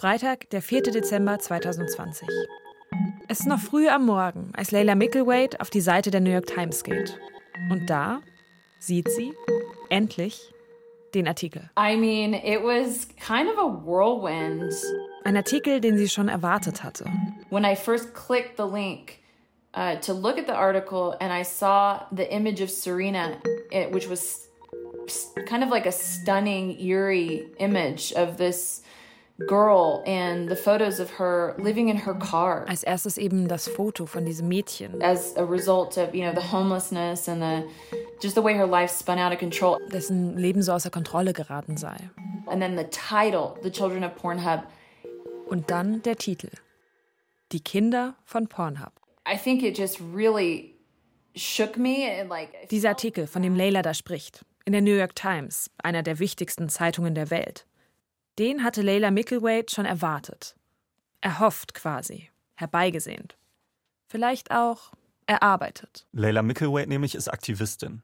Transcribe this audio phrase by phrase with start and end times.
[0.00, 0.84] Freitag, der 4.
[0.84, 2.26] Dezember 2020.
[3.28, 6.46] Es ist noch früh am Morgen, als Leila Micklewade auf die Seite der New York
[6.46, 7.20] Times geht.
[7.70, 8.22] Und da
[8.78, 9.34] sieht sie
[9.90, 10.54] endlich
[11.12, 11.68] den Artikel.
[11.78, 14.72] I mean, it was kind of a whirlwind.
[15.24, 17.04] Ein Artikel, den sie schon erwartet hatte.
[17.50, 19.18] When I first clicked the link
[19.74, 23.36] uh, to look at the article and I saw the image of Serena,
[23.70, 24.48] it, which was
[25.46, 28.82] kind of like a stunning, eerie image of this
[29.46, 32.64] girl and the photos of her living in her car.
[32.68, 35.00] Als erstes eben das Foto von diesem Mädchen.
[35.02, 37.64] As a result of, you know, the homelessness and the
[38.22, 39.78] just the way her life spun out of control.
[39.92, 41.96] Dessen Leben so außer Kontrolle geraten sei.
[42.46, 44.64] And then the title, The Children of Pornhub.
[45.48, 46.50] Und dann der Titel.
[47.52, 48.92] Die Kinder von Pornhub.
[49.26, 50.74] I think it just really
[51.34, 55.14] shook me and like Dieser Artikel, von dem Leila da spricht, in der New York
[55.14, 57.66] Times, einer der wichtigsten Zeitungen der Welt.
[58.40, 60.56] Den hatte Leila Micklewade schon erwartet.
[61.20, 63.36] Erhofft quasi, herbeigesehnt.
[64.06, 64.92] Vielleicht auch
[65.26, 66.06] erarbeitet.
[66.12, 68.00] Leila Micklewade nämlich ist Aktivistin.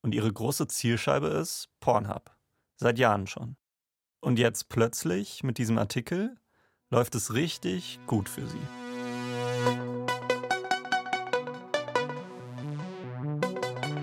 [0.00, 2.34] Und ihre große Zielscheibe ist Pornhub.
[2.76, 3.56] Seit Jahren schon.
[4.20, 6.34] Und jetzt plötzlich, mit diesem Artikel,
[6.88, 8.56] läuft es richtig gut für sie.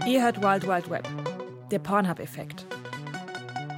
[0.06, 1.08] Ihr hört Wild Wild Web,
[1.72, 2.68] der Pornhub-Effekt.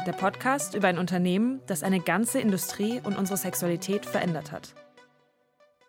[0.05, 4.75] Der Podcast über ein Unternehmen, das eine ganze Industrie und unsere Sexualität verändert hat.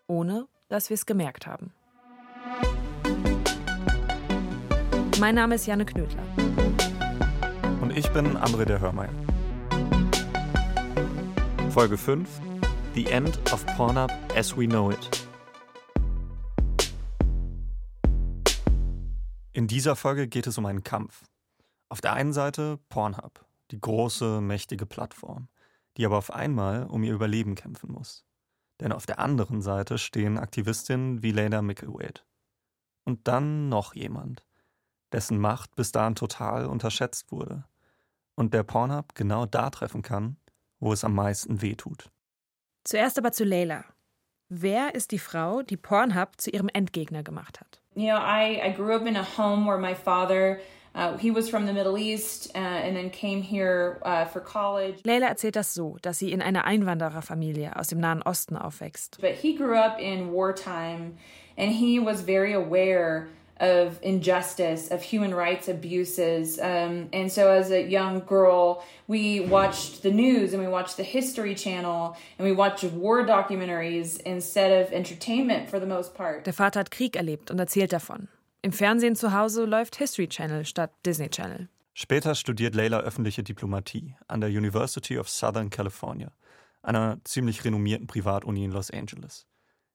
[0.06, 1.72] Ohne dass wir es gemerkt haben.
[5.18, 6.22] Mein Name ist Janne Knödler.
[7.80, 9.12] Und ich bin André der Hörmeier.
[11.70, 12.28] Folge 5:
[12.94, 15.26] The End of Pornhub as We Know It.
[19.52, 21.24] In dieser Folge geht es um einen Kampf.
[21.88, 25.48] Auf der einen Seite Pornhub, die große, mächtige Plattform,
[25.96, 28.24] die aber auf einmal um ihr Überleben kämpfen muss.
[28.80, 32.20] Denn auf der anderen Seite stehen Aktivistinnen wie Leda Micklewade.
[33.04, 34.46] Und dann noch jemand,
[35.12, 37.64] dessen Macht bis dahin total unterschätzt wurde
[38.34, 40.36] und der Pornhub genau da treffen kann,
[40.80, 42.10] wo es am meisten wehtut.
[42.84, 43.84] Zuerst aber zu Leila.
[44.48, 47.80] Wer ist die Frau, die Pornhub zu ihrem Endgegner gemacht hat?
[47.94, 50.58] You know, I, I grew up in a home where my father
[50.94, 55.00] Uh, he was from the Middle East uh, and then came here uh, for college.
[55.04, 59.18] Leila erzählt das so, dass sie in einer Einwandererfamilie aus dem Nahen Osten aufwächst.
[59.20, 61.16] But he grew up in wartime
[61.56, 63.28] and he was very aware
[63.60, 66.58] of injustice, of human rights abuses.
[66.58, 71.04] Um, and so, as a young girl, we watched the news and we watched the
[71.04, 76.44] History Channel and we watched war documentaries instead of entertainment for the most part.
[76.44, 78.28] Der Vater hat Krieg erlebt und erzählt davon.
[78.64, 81.68] Im Fernsehen zu Hause läuft History Channel statt Disney Channel.
[81.92, 86.32] Später studiert Leila öffentliche Diplomatie an der University of Southern California,
[86.80, 89.46] einer ziemlich renommierten Privatuni in Los Angeles.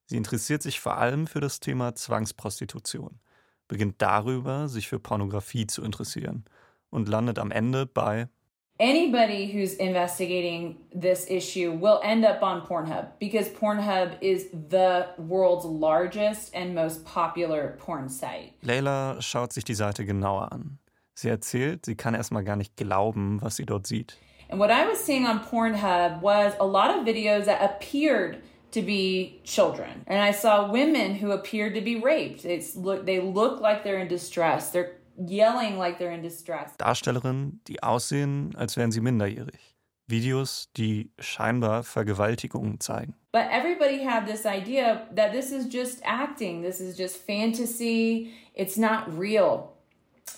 [0.06, 3.20] Sie interessiert sich vor allem für das Thema Zwangsprostitution,
[3.68, 6.46] beginnt darüber, sich für Pornografie zu interessieren
[6.92, 8.30] und landet am Ende bei
[8.80, 15.66] anybody who's investigating this issue will end up on Pornhub because Pornhub is the world's
[15.66, 18.54] largest and most popular porn site.
[18.64, 20.80] Leila schaut sich die Seite genauer an.
[21.14, 24.18] Sie erzählt, sie kann erstmal gar nicht glauben, was sie dort sieht.
[24.50, 28.42] And what I was seeing on Pornhub was a lot of videos that appeared
[28.72, 30.04] to be children.
[30.08, 32.46] And I saw women who appeared to be raped.
[32.46, 34.72] It's look they look like they're in distress.
[34.72, 36.76] They're yelling like they're in distress.
[36.78, 39.76] Darstellerinnen, die aussehen, als wären sie minderjährig.
[40.08, 43.14] Videos, die scheinbar Vergewaltigungen zeigen.
[43.32, 48.76] But everybody had this idea that this is just acting, this is just fantasy, it's
[48.76, 49.76] not real.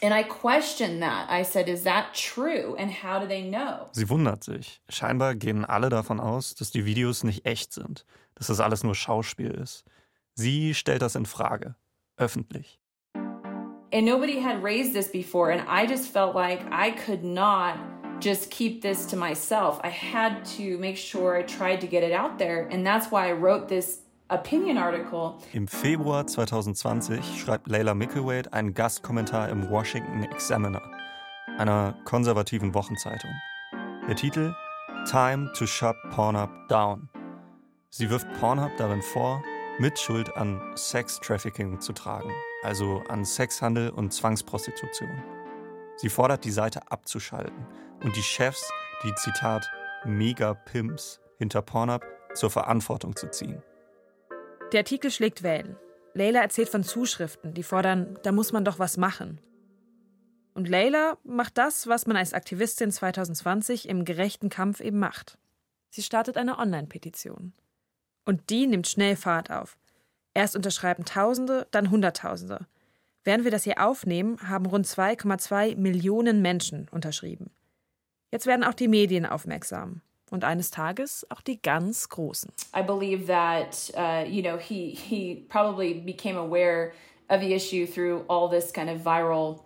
[0.02, 1.30] And I questioned that.
[1.30, 2.76] I said, is that true?
[2.78, 3.88] And how do they know?
[3.92, 4.82] Sie wundert sich.
[4.90, 8.06] Scheinbar gehen alle davon aus, dass die Videos nicht echt sind,
[8.36, 9.86] dass das alles nur Schauspiel ist.
[10.34, 11.76] Sie stellt das in Frage,
[12.18, 12.81] öffentlich.
[13.94, 15.52] And nobody had raised this before.
[15.52, 17.78] And I just felt like I could not
[18.22, 19.82] just keep this to myself.
[19.84, 22.68] I had to make sure I tried to get it out there.
[22.72, 25.42] And that's why I wrote this opinion article.
[25.52, 30.82] Im Februar 2020 schreibt Leila Micklewade einen Gastkommentar im Washington Examiner,
[31.58, 33.32] einer konservativen Wochenzeitung.
[34.08, 34.54] Der Titel
[35.10, 37.10] Time to Shut Pornhub Down.
[37.90, 39.44] Sie wirft Pornhub darin vor,
[39.80, 42.32] Mitschuld an Sex Trafficking zu tragen
[42.64, 45.24] also an Sexhandel und Zwangsprostitution.
[45.98, 47.66] Sie fordert die Seite abzuschalten
[48.04, 48.72] und die Chefs,
[49.04, 49.70] die Zitat
[50.06, 52.04] Mega-Pimps hinter Pornhub
[52.34, 53.62] zur Verantwortung zu ziehen.
[54.72, 55.78] Der Artikel schlägt Wellen.
[56.14, 59.40] Leila erzählt von Zuschriften, die fordern, da muss man doch was machen.
[60.54, 65.38] Und Leila macht das, was man als Aktivistin 2020 im gerechten Kampf eben macht.
[65.90, 67.54] Sie startet eine Online-Petition.
[68.26, 69.78] Und die nimmt schnell Fahrt auf.
[70.34, 72.68] Erst unterschreiben Tausende, dann Hunderttausende.
[73.24, 77.52] Während wir das hier aufnehmen, haben rund 2,2 Millionen Menschen unterschrieben.
[78.32, 80.02] Jetzt werden auch die Medien aufmerksam
[80.32, 82.52] und eines Tages auch die ganz großen.
[82.76, 86.94] I believe that uh, you know he he probably became aware
[87.30, 89.60] of the issue through all this kind of viral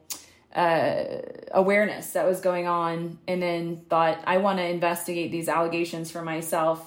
[0.55, 1.21] uh,
[1.51, 6.23] awareness that was going on, and then thought I want to investigate these allegations for
[6.23, 6.79] myself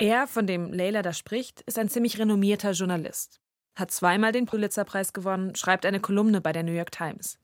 [0.00, 3.40] Er, von dem Leila da spricht, ist ein ziemlich renommierter Journalist,
[3.74, 7.38] hat zweimal den Pulitzerpreis gewonnen, schreibt eine Kolumne bei der New York Times.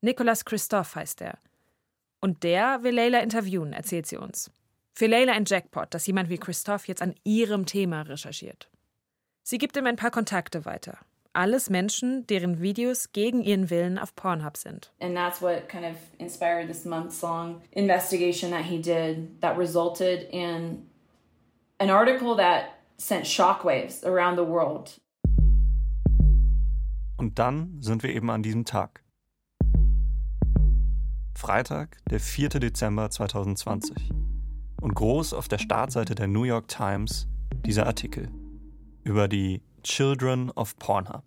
[0.00, 1.38] Nicolas Christoph heißt er.
[2.20, 4.50] Und der will Leila interviewen, erzählt sie uns.
[4.94, 8.70] Für Leila ein Jackpot, dass jemand wie Christoph jetzt an ihrem Thema recherchiert.
[9.42, 10.98] Sie gibt ihm ein paar Kontakte weiter.
[11.32, 14.92] Alles Menschen, deren Videos gegen ihren Willen auf Pornhub sind.
[15.00, 20.26] And that's what kind of inspired this months long investigation that he did that resulted
[20.32, 20.88] in
[21.78, 25.00] an article that sent shockwaves around the world.
[27.16, 29.04] Und dann sind wir eben an diesem Tag.
[31.36, 32.48] Freitag, der 4.
[32.48, 34.10] Dezember 2020.
[34.80, 37.28] Und groß auf der Startseite der New York Times
[37.64, 38.28] dieser Artikel
[39.04, 41.24] über die Children of Pornhub.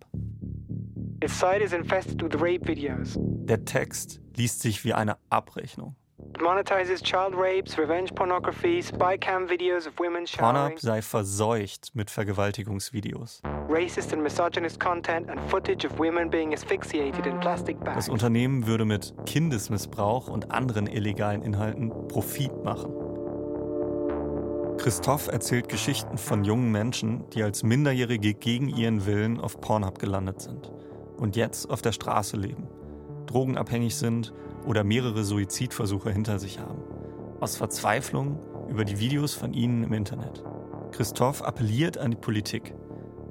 [1.20, 3.16] Its site is infested with rape videos.
[3.18, 5.96] Der Text liest sich wie eine Abrechnung.
[6.34, 11.94] It monetizes child rapes, revenge pornography, spy cam videos of women showering, Pornhub sei verseucht
[11.94, 13.40] mit Vergewaltigungsvideos.
[13.68, 18.08] racist and misogynist content, and footage of women being asphyxiated in plastic Das.
[18.08, 22.92] Unternehmen würde mit Kindesmissbrauch und anderen illegalen Inhalten Profit machen.
[24.84, 30.42] Christoph erzählt Geschichten von jungen Menschen, die als Minderjährige gegen ihren Willen auf Pornhub gelandet
[30.42, 30.70] sind
[31.16, 32.68] und jetzt auf der Straße leben,
[33.24, 34.34] drogenabhängig sind
[34.66, 36.82] oder mehrere Suizidversuche hinter sich haben.
[37.40, 38.38] Aus Verzweiflung
[38.68, 40.44] über die Videos von ihnen im Internet.
[40.92, 42.74] Christoph appelliert an die Politik.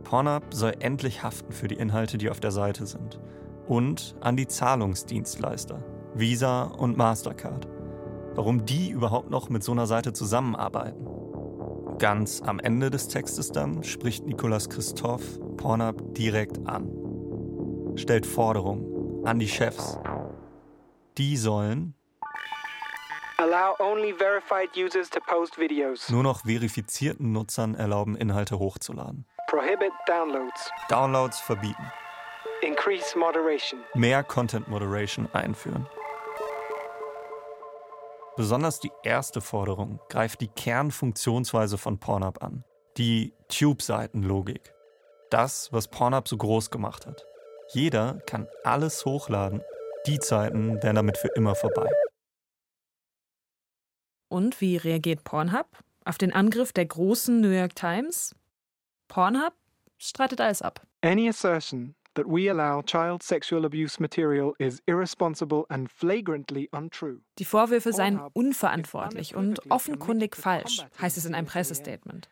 [0.05, 3.19] Pornhub soll endlich haften für die Inhalte, die auf der Seite sind.
[3.67, 5.83] Und an die Zahlungsdienstleister,
[6.15, 7.67] Visa und Mastercard.
[8.33, 11.12] Warum die überhaupt noch mit so einer Seite zusammenarbeiten.
[11.99, 15.21] Ganz am Ende des Textes dann spricht Nicolas Christoph
[15.57, 16.89] Pornhub direkt an.
[17.95, 19.97] Stellt Forderungen an die Chefs.
[21.17, 21.93] Die sollen
[23.37, 26.09] Allow only verified users to post videos.
[26.09, 29.25] nur noch verifizierten Nutzern erlauben, Inhalte hochzuladen.
[29.47, 30.71] Prohibit downloads.
[30.89, 31.91] Downloads verbieten.
[32.61, 33.81] Increase moderation.
[33.95, 35.87] Mehr Content Moderation einführen.
[38.35, 42.63] Besonders die erste Forderung greift die Kernfunktionsweise von Pornhub an.
[42.97, 44.73] Die Tube-Seiten-Logik.
[45.29, 47.25] Das, was Pornhub so groß gemacht hat.
[47.73, 49.61] Jeder kann alles hochladen.
[50.07, 51.91] Die Zeiten wären damit für immer vorbei.
[54.29, 55.67] Und wie reagiert Pornhub
[56.03, 58.35] auf den Angriff der großen New York Times?
[59.09, 59.53] Pornhub
[59.99, 60.81] streitet alles ab.
[61.01, 67.21] Any assertion that we allow child sexual abuse material is irresponsible and flagrantly untrue.
[67.39, 72.29] Die Vorwürfe seien unverantwortlich und offenkundig falsch, heißt es in einem Pressestatement.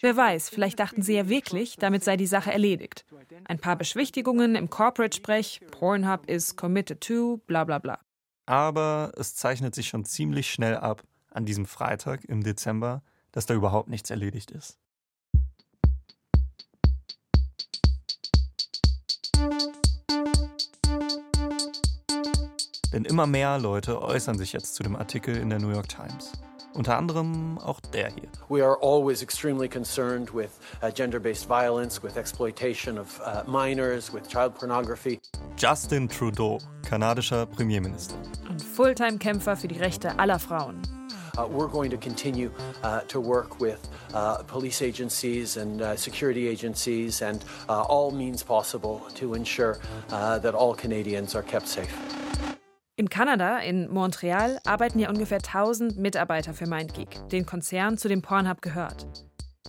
[0.00, 3.04] Wer weiß, vielleicht dachten sie ja wirklich, damit sei die Sache erledigt.
[3.44, 8.00] Ein paar Beschwichtigungen im Corporate-Sprech, Pornhub is committed to, bla bla bla.
[8.46, 13.54] Aber es zeichnet sich schon ziemlich schnell ab, an diesem Freitag im Dezember, dass da
[13.54, 14.79] überhaupt nichts erledigt ist.
[22.92, 26.32] Denn immer mehr Leute äußern sich jetzt zu dem Artikel in der New York Times.
[26.74, 28.28] Unter anderem auch der hier.
[28.48, 30.50] We are always extremely concerned with
[30.82, 35.20] uh, gender based violence, with exploitation of uh, minors, with child pornography.
[35.56, 38.14] Justin Trudeau, kanadischer Premierminister.
[38.48, 40.80] Und Fulltime-Kämpfer für die Rechte aller Frauen.
[41.36, 42.50] Uh, we're going to continue
[42.82, 48.42] uh, to work with uh, police agencies and uh, security agencies and uh, all means
[48.42, 49.78] possible to ensure
[50.10, 51.92] uh, that all Canadians are kept safe.
[53.00, 58.20] In Kanada, in Montreal, arbeiten ja ungefähr 1000 Mitarbeiter für MindGeek, den Konzern, zu dem
[58.20, 59.06] Pornhub gehört.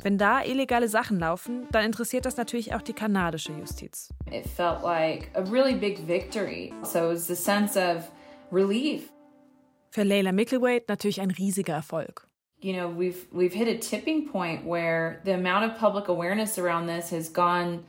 [0.04, 4.10] Wenn da illegale Sachen laufen, dann interessiert das natürlich auch die kanadische Justiz.
[4.30, 6.74] It felt like a really big victory.
[6.84, 8.12] So it was a sense of
[8.52, 9.10] relief.
[9.92, 12.28] Für Layla Micklewade natürlich ein riesiger Erfolg.
[12.60, 16.88] You know, we've we've hit a tipping point where the amount of public awareness around
[16.88, 17.86] this has gone,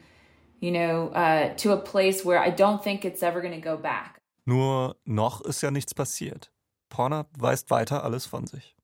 [0.61, 3.77] you know, uh, to a place where I don't think it's ever going to go
[3.77, 4.22] back.
[4.45, 6.51] Nur noch ist ja nichts passiert.
[6.89, 8.77] Pornhub weist weiter alles von sich.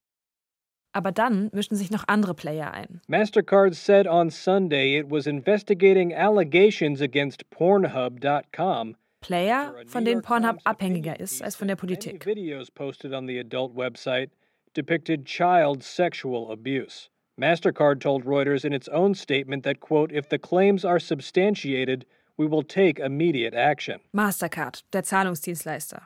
[0.92, 3.00] Aber dann mischen sich noch andere Player ein.
[3.08, 8.96] MasterCard said on Sunday it was investigating allegations against Pornhub.com.
[9.20, 12.24] Player, von denen Pornhub abhängiger ist als von der Politik.
[12.24, 14.30] Videos posted on the adult website
[14.74, 17.10] depicted child sexual abuse.
[17.38, 22.04] MasterCard told Reuters in its own statement that, quote, if the claims are substantiated,
[22.38, 24.00] we will take immediate action.
[24.12, 26.02] Mastercard, der Zahlungsdienstleister.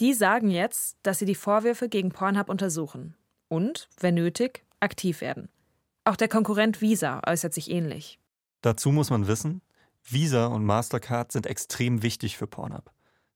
[0.00, 3.14] Die sagen jetzt, dass sie die Vorwürfe gegen Pornhub untersuchen
[3.48, 5.48] und, wenn nötig, aktiv werden.
[6.04, 8.18] Auch der Konkurrent Visa äußert sich ähnlich.
[8.62, 9.62] Dazu muss man wissen,
[10.02, 12.90] Visa und Mastercard sind extrem wichtig für Pornhub.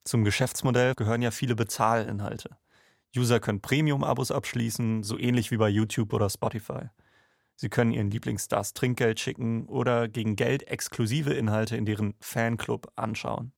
[0.05, 2.57] Zum Geschäftsmodell gehören ja viele Bezahlinhalte.
[3.17, 6.91] User können Premium-Abos abschließen, so ähnlich wie bei YouTube oder Spotify.
[7.61, 13.53] Sie können ihren Lieblingsstars Trinkgeld schicken oder gegen Geld exklusive Inhalte in deren Fanclub anschauen.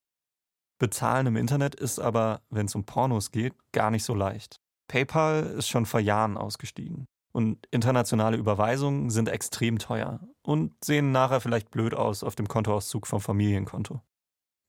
[0.80, 4.60] Bezahlen im Internet ist aber, wenn es um Pornos geht, gar nicht so leicht.
[4.88, 7.06] PayPal ist schon vor Jahren ausgestiegen.
[7.30, 13.06] Und internationale Überweisungen sind extrem teuer und sehen nachher vielleicht blöd aus auf dem Kontoauszug
[13.06, 14.02] vom Familienkonto.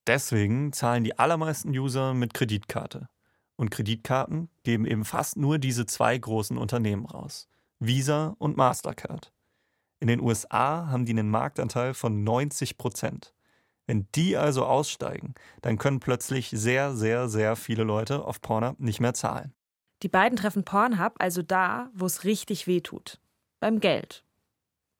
[0.06, 3.08] Deswegen zahlen die allermeisten User mit Kreditkarte.
[3.56, 7.48] Und Kreditkarten geben eben fast nur diese zwei großen Unternehmen raus.
[7.78, 9.32] Visa und Mastercard.
[10.00, 13.34] In den USA haben die einen Marktanteil von 90 Prozent.
[13.86, 19.00] Wenn die also aussteigen, dann können plötzlich sehr, sehr, sehr viele Leute auf Pornhub nicht
[19.00, 19.54] mehr zahlen.
[20.02, 23.20] Die beiden treffen Pornhub also da, wo es richtig weh tut.
[23.60, 24.24] Beim Geld.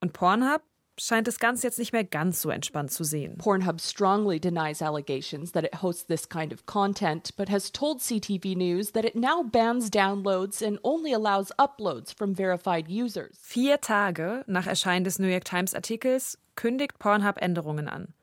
[0.01, 0.61] Und Pornhub
[0.97, 3.37] scheint das Ganze jetzt nicht mehr ganz so entspannt zu sehen.
[3.37, 8.55] Pornhub strongly denies allegations that it hosts this kind of content, but has told CTV
[8.55, 13.37] News that it now bans downloads and only allows uploads from verified users.
[13.41, 18.13] Vier Tage nach Erscheinen des New York Times Artikels kündigt Pornhub Änderungen an.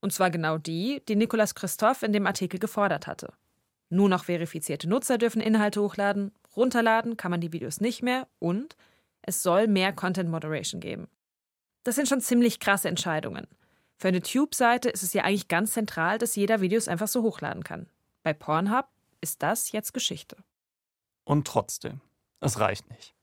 [0.00, 3.32] Und zwar genau die, die Nicolas Christophe in dem Artikel gefordert hatte.
[3.88, 8.76] Nur noch verifizierte Nutzer dürfen Inhalte hochladen, runterladen kann man die Videos nicht mehr und
[9.22, 11.08] es soll mehr Content Moderation geben.
[11.84, 13.46] Das sind schon ziemlich krasse Entscheidungen.
[13.98, 17.62] Für eine Tube-Seite ist es ja eigentlich ganz zentral, dass jeder Videos einfach so hochladen
[17.62, 17.86] kann.
[18.22, 18.86] Bei Pornhub
[19.20, 20.36] ist das jetzt Geschichte.
[21.24, 22.00] Und trotzdem,
[22.40, 23.14] es reicht nicht.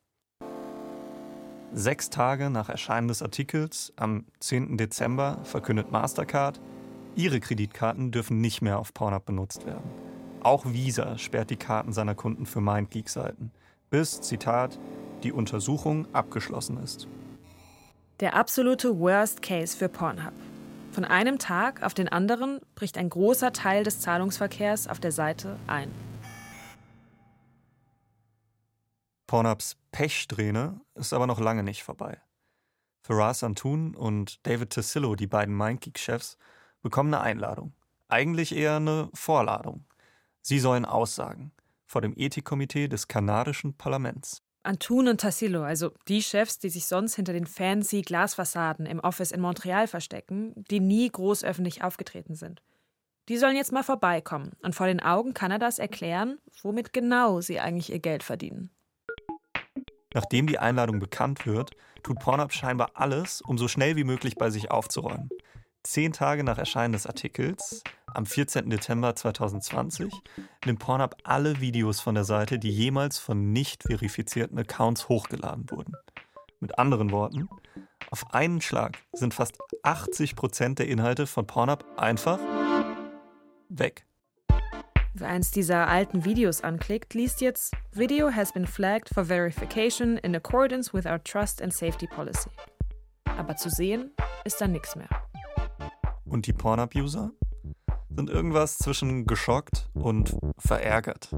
[1.74, 4.78] Sechs Tage nach Erscheinen des Artikels, am 10.
[4.78, 6.60] Dezember, verkündet Mastercard,
[7.16, 9.90] ihre Kreditkarten dürfen nicht mehr auf Pornhub benutzt werden.
[10.42, 13.52] Auch Visa sperrt die Karten seiner Kunden für MindGeek-Seiten,
[13.90, 14.80] bis, Zitat,
[15.24, 17.08] die Untersuchung abgeschlossen ist.
[18.22, 20.34] Der absolute Worst Case für Pornhub.
[20.92, 25.58] Von einem Tag auf den anderen bricht ein großer Teil des Zahlungsverkehrs auf der Seite
[25.66, 25.92] ein.
[29.26, 32.22] Pornhubs Pechsträhne ist aber noch lange nicht vorbei.
[33.02, 36.38] Faraz Antun und David Tassillo, die beiden MindGeek-Chefs,
[36.84, 37.74] bekommen eine Einladung.
[38.08, 39.86] Eigentlich eher eine Vorladung.
[40.42, 41.54] Sie sollen aussagen
[41.88, 44.44] vor dem Ethikkomitee des kanadischen Parlaments.
[44.64, 49.32] Antun und Tassilo, also die Chefs, die sich sonst hinter den fancy Glasfassaden im Office
[49.32, 52.62] in Montreal verstecken, die nie groß öffentlich aufgetreten sind.
[53.30, 57.92] Die sollen jetzt mal vorbeikommen und vor den Augen Kanadas erklären, womit genau sie eigentlich
[57.92, 58.70] ihr Geld verdienen.
[60.14, 61.72] Nachdem die Einladung bekannt wird,
[62.04, 65.30] tut Pornhub scheinbar alles, um so schnell wie möglich bei sich aufzuräumen.
[65.84, 68.70] Zehn Tage nach Erscheinen des Artikels, am 14.
[68.70, 70.14] Dezember 2020,
[70.66, 75.94] nimmt Pornhub alle Videos von der Seite, die jemals von nicht verifizierten Accounts hochgeladen wurden.
[76.60, 77.50] Mit anderen Worten,
[78.12, 82.40] auf einen Schlag sind fast 80 Prozent der Inhalte von Pornhub einfach
[83.70, 84.06] weg.
[85.14, 90.36] Wer eins dieser alten Videos anklickt, liest jetzt Video has been flagged for verification in
[90.36, 92.50] accordance with our trust and safety policy.
[93.38, 94.12] Aber zu sehen
[94.46, 95.10] ist da nichts mehr.
[96.26, 97.32] Und die Pornhub-User
[98.16, 101.30] sind irgendwas zwischen geschockt und verärgert.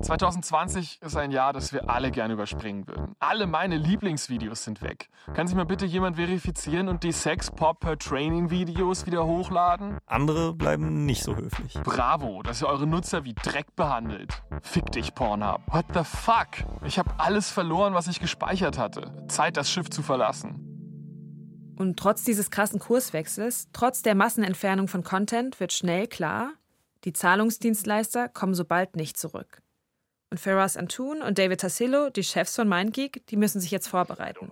[0.00, 3.14] 2020 ist ein Jahr, das wir alle gerne überspringen würden.
[3.18, 5.08] Alle meine Lieblingsvideos sind weg.
[5.34, 9.98] Kann sich mal bitte jemand verifizieren und die Sex Pop per Training Videos wieder hochladen?
[10.06, 11.74] Andere bleiben nicht so höflich.
[11.82, 14.42] Bravo, dass ihr eure Nutzer wie Dreck behandelt.
[14.62, 15.60] Fick dich, Pornhub.
[15.68, 16.66] What the fuck?
[16.84, 19.12] Ich habe alles verloren, was ich gespeichert hatte.
[19.28, 20.75] Zeit, das Schiff zu verlassen.
[21.76, 26.52] Und trotz dieses krassen Kurswechsels, trotz der Massenentfernung von Content, wird schnell klar,
[27.04, 29.60] die Zahlungsdienstleister kommen so bald nicht zurück.
[30.30, 34.50] Und Ferraz Antun und David Tassillo, die Chefs von MindGeek, die müssen sich jetzt vorbereiten.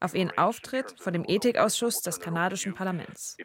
[0.00, 3.36] Auf ihren Auftritt vor dem Ethikausschuss des kanadischen Parlaments.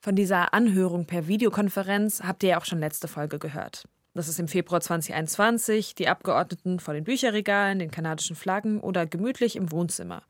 [0.00, 3.84] Von dieser Anhörung per Videokonferenz habt ihr ja auch schon letzte Folge gehört.
[4.14, 9.56] Das ist im Februar 2021, die Abgeordneten vor den Bücherregalen, den kanadischen Flaggen oder gemütlich
[9.56, 10.22] im Wohnzimmer.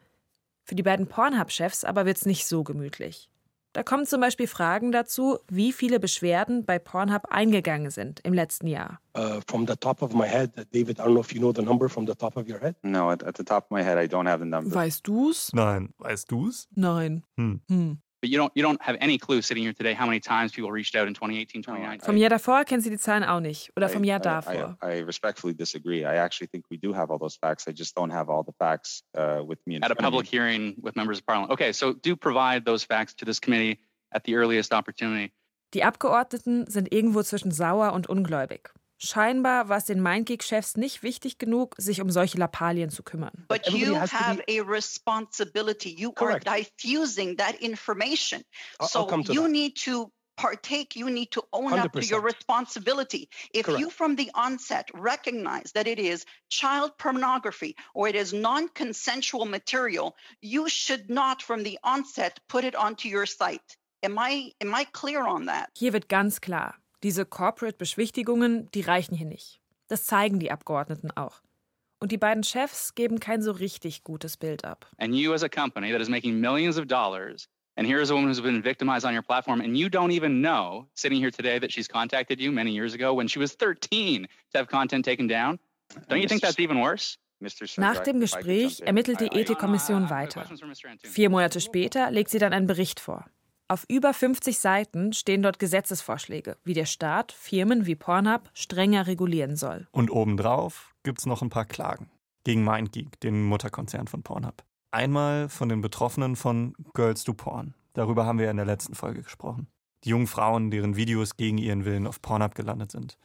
[0.64, 3.28] Für die beiden Pornhub-Chefs aber wird es nicht so gemütlich.
[3.72, 8.66] Da kommen zum Beispiel Fragen dazu, wie viele Beschwerden bei Pornhub eingegangen sind im letzten
[8.66, 9.00] Jahr.
[9.16, 11.62] Uh, from the top of my head, David, I don't know if you know the
[11.62, 12.76] number from the top of your head.
[12.82, 14.74] No, at, at the top of my head, I don't have the number.
[14.74, 15.50] Weißt du's?
[15.54, 16.68] Nein, weißt du's?
[16.74, 17.24] Nein.
[17.36, 17.62] Hm.
[17.68, 17.98] Hm.
[18.22, 20.70] But you don't you don't have any clue sitting here today how many times people
[20.70, 22.06] reached out in 2018, 2019.
[22.06, 24.78] Vom Jahr davor kennen Sie die Zahlen auch nicht oder vom Jahr davor.
[24.80, 26.04] I, I, respectfully disagree.
[26.04, 27.66] I actually think we do have all those facts.
[27.66, 29.80] I just don't have all the facts uh, with me.
[29.82, 31.50] At a public hearing with members of parliament.
[31.50, 33.80] Okay, so do provide those facts to this committee
[34.14, 35.32] at the earliest opportunity.
[35.74, 38.70] Die Abgeordneten sind irgendwo zwischen sauer und ungläubig.
[39.04, 43.46] Scheinbar war es den MindGeek-Chefs nicht wichtig genug, sich um solche Lappalien zu kümmern.
[43.48, 45.92] But you have a responsibility.
[45.98, 46.46] You Correct.
[46.46, 48.42] are diffusing that information.
[48.80, 49.50] So you that.
[49.50, 51.84] need to partake, you need to own 100%.
[51.84, 53.28] up to your responsibility.
[53.52, 53.80] If Correct.
[53.80, 59.46] you from the onset recognize that it is child pornography or it is non consensual
[59.46, 63.76] material, you should not from the onset put it onto your site.
[64.04, 65.70] Am I, am I clear on that?
[65.76, 69.60] Hier wird ganz klar, Diese Corporate-Beschwichtigungen, die reichen hier nicht.
[69.88, 71.42] Das zeigen die Abgeordneten auch.
[71.98, 74.86] Und die beiden Chefs geben kein so richtig gutes Bild ab.
[74.98, 78.14] And you as a company that is making millions of dollars and here is a
[78.14, 81.58] woman who's been victimized on your platform and you don't even know sitting here today
[81.58, 85.28] that she's contacted you many years ago when she was 13 to have content taken
[85.28, 85.58] down.
[86.08, 87.18] Don't you think that's even worse?
[87.76, 90.46] Nach dem Gespräch ermittelt die Ethikkommission weiter.
[91.02, 93.26] Vier Monate später legt sie dann einen Bericht vor.
[93.68, 99.56] Auf über 50 Seiten stehen dort Gesetzesvorschläge, wie der Staat Firmen wie Pornhub strenger regulieren
[99.56, 99.88] soll.
[99.92, 102.10] Und obendrauf gibt es noch ein paar Klagen
[102.44, 104.64] gegen MindGeek, den Mutterkonzern von Pornhub.
[104.90, 107.74] Einmal von den Betroffenen von Girls Do Porn.
[107.94, 109.68] Darüber haben wir in der letzten Folge gesprochen.
[110.04, 113.16] Die jungen Frauen, deren Videos gegen ihren Willen auf Pornhub gelandet sind.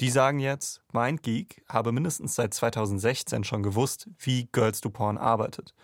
[0.00, 5.74] Die sagen jetzt, MindGeek habe mindestens seit 2016 schon gewusst, wie Girls Do Porn arbeitet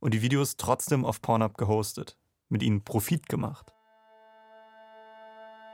[0.00, 2.16] und die Videos trotzdem auf Pornhub gehostet,
[2.50, 3.72] mit ihnen Profit gemacht.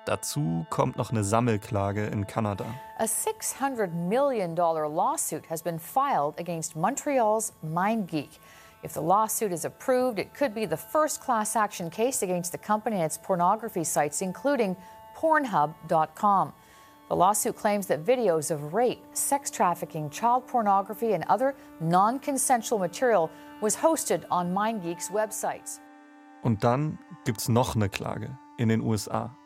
[0.06, 2.64] Dazu kommt noch eine Sammelklage in Kanada.
[2.98, 8.38] A 600 million dollar lawsuit has been filed against Montreal's MindGeek.
[8.84, 12.58] If the lawsuit is approved, it could be the first class action case against the
[12.58, 14.76] company and its pornography sites, including
[15.16, 16.52] Pornhub.com.
[17.08, 22.78] The lawsuit claims that videos of rape, sex trafficking, child pornography, and other non consensual
[22.78, 23.28] material
[23.60, 25.80] was hosted on MindGeek's websites.
[26.42, 29.36] Und dann gibt's noch eine Klage in den USA.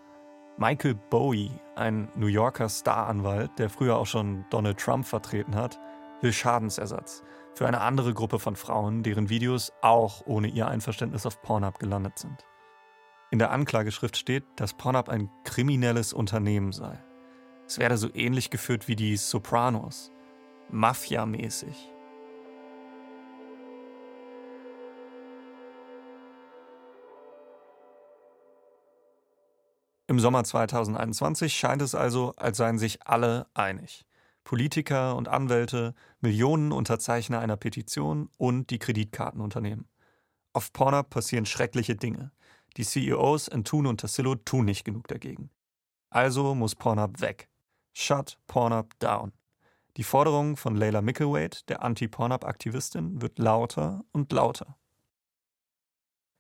[0.59, 5.81] Michael Bowie, ein New Yorker Staranwalt, der früher auch schon Donald Trump vertreten hat,
[6.20, 7.24] will Schadensersatz
[7.55, 12.18] für eine andere Gruppe von Frauen, deren Videos auch ohne ihr Einverständnis auf Pornhub gelandet
[12.18, 12.46] sind.
[13.31, 17.03] In der Anklageschrift steht, dass Pornhub ein kriminelles Unternehmen sei.
[17.66, 20.11] Es werde so ähnlich geführt wie die Sopranos,
[20.70, 21.89] Mafia-mäßig.
[30.11, 34.05] Im Sommer 2021 scheint es also, als seien sich alle einig.
[34.42, 39.87] Politiker und Anwälte, Millionen Unterzeichner einer Petition und die Kreditkartenunternehmen.
[40.53, 42.33] Auf Pornhub passieren schreckliche Dinge.
[42.77, 45.49] Die CEOs Entune und Tassillo tun nicht genug dagegen.
[46.11, 47.49] Also muss Pornhub weg.
[47.92, 49.31] Shut Pornhub down.
[49.96, 54.77] Die Forderung von Layla Mickelwaite, der Anti-Pornhub-Aktivistin, wird lauter und lauter.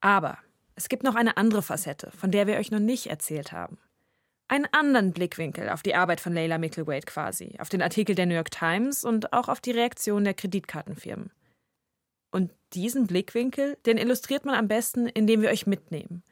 [0.00, 0.38] Aber
[0.80, 3.76] es gibt noch eine andere Facette, von der wir euch noch nicht erzählt haben.
[4.48, 8.34] Einen anderen Blickwinkel auf die Arbeit von Leila Mickelwaite quasi, auf den Artikel der New
[8.34, 11.32] York Times und auch auf die Reaktion der Kreditkartenfirmen.
[12.30, 16.22] Und diesen Blickwinkel, den illustriert man am besten, indem wir euch mitnehmen.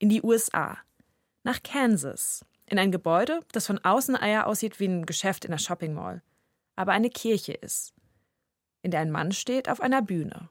[0.00, 0.78] In die USA.
[1.44, 2.44] Nach Kansas.
[2.66, 6.22] In ein Gebäude, das von außen eher aussieht wie ein Geschäft in einer Shopping Mall,
[6.74, 7.94] aber eine Kirche ist.
[8.82, 10.48] In der ein Mann steht auf einer Bühne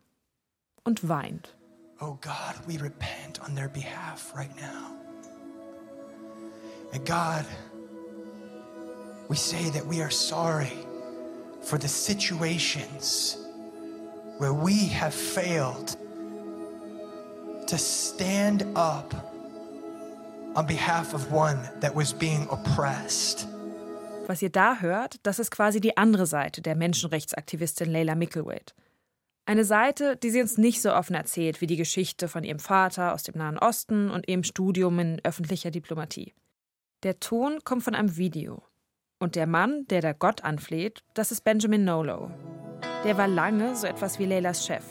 [0.85, 1.57] und weint.
[2.03, 4.95] Oh God, we repent on their behalf right now.
[6.93, 7.45] And God,
[9.29, 10.73] we say that we are sorry
[11.61, 13.37] for the situations
[14.39, 15.95] where we have failed
[17.67, 19.13] to stand up
[20.55, 23.47] on behalf of one that was being oppressed.
[24.27, 28.73] Was ihr da hört, das ist quasi die andere Seite der Menschenrechtsaktivistin Leila Mickelwaite.
[29.45, 33.13] Eine Seite, die sie uns nicht so offen erzählt wie die Geschichte von ihrem Vater
[33.13, 36.33] aus dem Nahen Osten und ihrem Studium in öffentlicher Diplomatie.
[37.03, 38.63] Der Ton kommt von einem Video.
[39.19, 42.31] Und der Mann, der da Gott anfleht, das ist Benjamin Nolo.
[43.03, 44.83] Der war lange so etwas wie Leylas Chef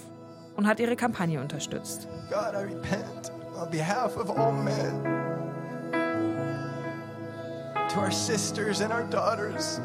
[0.56, 2.08] und hat ihre Kampagne unterstützt.
[2.28, 5.04] God, I repent on behalf of all men.
[7.88, 9.80] To our sisters and our daughters.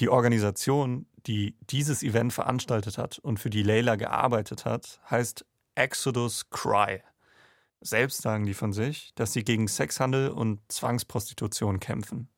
[0.00, 6.50] Die Organisation, die dieses Event veranstaltet hat und für die Layla gearbeitet hat, heißt Exodus
[6.50, 7.02] Cry.
[7.80, 12.28] Selbst sagen die von sich, dass sie gegen Sexhandel und Zwangsprostitution kämpfen.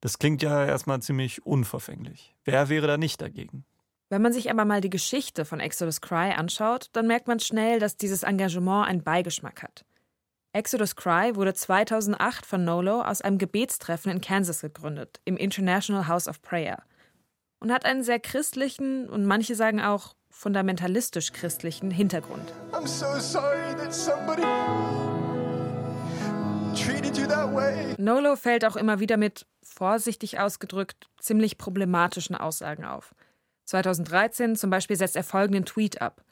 [0.00, 2.34] Das klingt ja erstmal ziemlich unverfänglich.
[2.44, 3.64] Wer wäre da nicht dagegen?
[4.08, 7.78] Wenn man sich aber mal die Geschichte von Exodus Cry anschaut, dann merkt man schnell,
[7.78, 9.84] dass dieses Engagement einen Beigeschmack hat.
[10.52, 16.26] Exodus Cry wurde 2008 von Nolo aus einem Gebetstreffen in Kansas gegründet, im International House
[16.26, 16.82] of Prayer.
[17.60, 22.52] Und hat einen sehr christlichen und manche sagen auch fundamentalistisch christlichen Hintergrund.
[22.72, 24.42] I'm so sorry that somebody
[26.74, 27.94] treated you that way.
[27.98, 33.14] Nolo fällt auch immer wieder mit, vorsichtig ausgedrückt, ziemlich problematischen Aussagen auf.
[33.66, 36.24] 2013 zum Beispiel setzt er folgenden Tweet ab.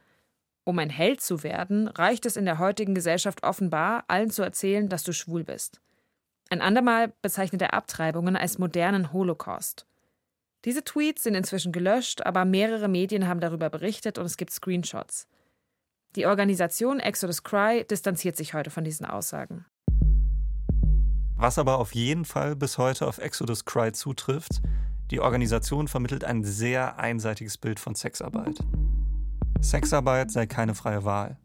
[0.65, 4.89] Um ein Held zu werden, reicht es in der heutigen Gesellschaft offenbar, allen zu erzählen,
[4.89, 5.81] dass du schwul bist.
[6.51, 9.88] Ein andermal bezeichnet er Abtreibungen als modernen Holocaust.
[10.65, 15.29] Diese Tweets sind inzwischen gelöscht, aber mehrere Medien haben darüber berichtet und es gibt Screenshots.
[16.17, 19.67] Die Organisation Exodus Cry distanziert sich heute von diesen Aussagen.
[21.37, 24.61] Was aber auf jeden Fall bis heute auf Exodus Cry zutrifft,
[25.13, 28.59] die Organisation vermittelt ein sehr einseitiges Bild von Sexarbeit.
[29.61, 31.39] Sexarbeit sei keine freie Wahl.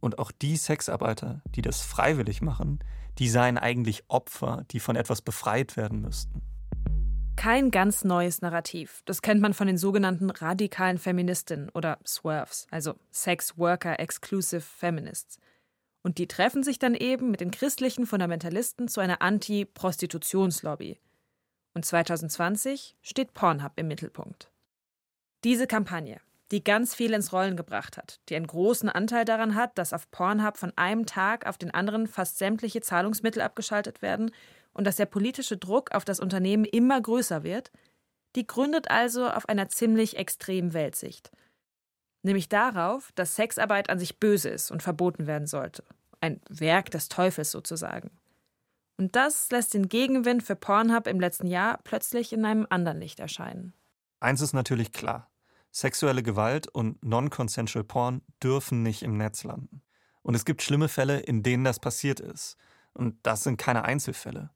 [0.00, 2.80] Und auch die Sexarbeiter, die das freiwillig machen,
[3.18, 6.42] die seien eigentlich Opfer, die von etwas befreit werden müssten.
[7.40, 9.00] Kein ganz neues Narrativ.
[9.06, 15.38] Das kennt man von den sogenannten radikalen Feministinnen oder SWERFs, also Sex Worker Exclusive Feminists.
[16.02, 21.00] Und die treffen sich dann eben mit den christlichen Fundamentalisten zu einer Anti-Prostitutionslobby.
[21.72, 24.50] Und 2020 steht Pornhub im Mittelpunkt.
[25.42, 29.78] Diese Kampagne, die ganz viel ins Rollen gebracht hat, die einen großen Anteil daran hat,
[29.78, 34.30] dass auf Pornhub von einem Tag auf den anderen fast sämtliche Zahlungsmittel abgeschaltet werden
[34.72, 37.70] und dass der politische Druck auf das Unternehmen immer größer wird,
[38.36, 41.30] die gründet also auf einer ziemlich extremen Weltsicht.
[42.22, 45.84] Nämlich darauf, dass Sexarbeit an sich böse ist und verboten werden sollte.
[46.20, 48.10] Ein Werk des Teufels sozusagen.
[48.98, 53.18] Und das lässt den Gegenwind für Pornhub im letzten Jahr plötzlich in einem anderen Licht
[53.18, 53.72] erscheinen.
[54.20, 55.30] Eins ist natürlich klar.
[55.72, 59.82] Sexuelle Gewalt und Non-Consensual Porn dürfen nicht im Netz landen.
[60.22, 62.58] Und es gibt schlimme Fälle, in denen das passiert ist.
[62.92, 64.50] Und das sind keine Einzelfälle.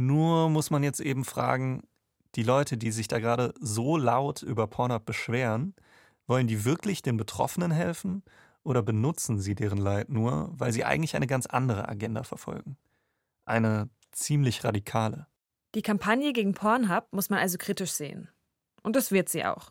[0.00, 1.82] Nur muss man jetzt eben fragen,
[2.34, 5.74] die Leute, die sich da gerade so laut über Pornhub beschweren,
[6.26, 8.22] wollen die wirklich den Betroffenen helfen
[8.62, 12.78] oder benutzen sie deren Leid nur, weil sie eigentlich eine ganz andere Agenda verfolgen?
[13.44, 15.26] Eine ziemlich radikale.
[15.74, 18.30] Die Kampagne gegen Pornhub muss man also kritisch sehen.
[18.82, 19.70] Und das wird sie auch.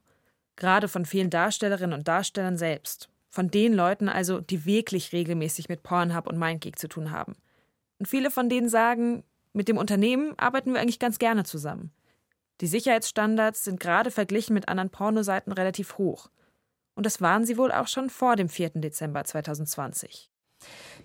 [0.58, 3.10] Gerade von vielen Darstellerinnen und Darstellern selbst.
[3.32, 7.36] Von den Leuten also, die wirklich regelmäßig mit Pornhub und MindGeek zu tun haben.
[7.98, 11.92] Und viele von denen sagen, mit dem Unternehmen arbeiten wir eigentlich ganz gerne zusammen.
[12.62, 16.30] Die Sicherheitsstandards sind gerade verglichen mit anderen Pornoseiten relativ hoch.
[16.96, 18.72] Und das waren sie wohl auch schon vor dem 4.
[18.76, 20.30] Dezember 2020.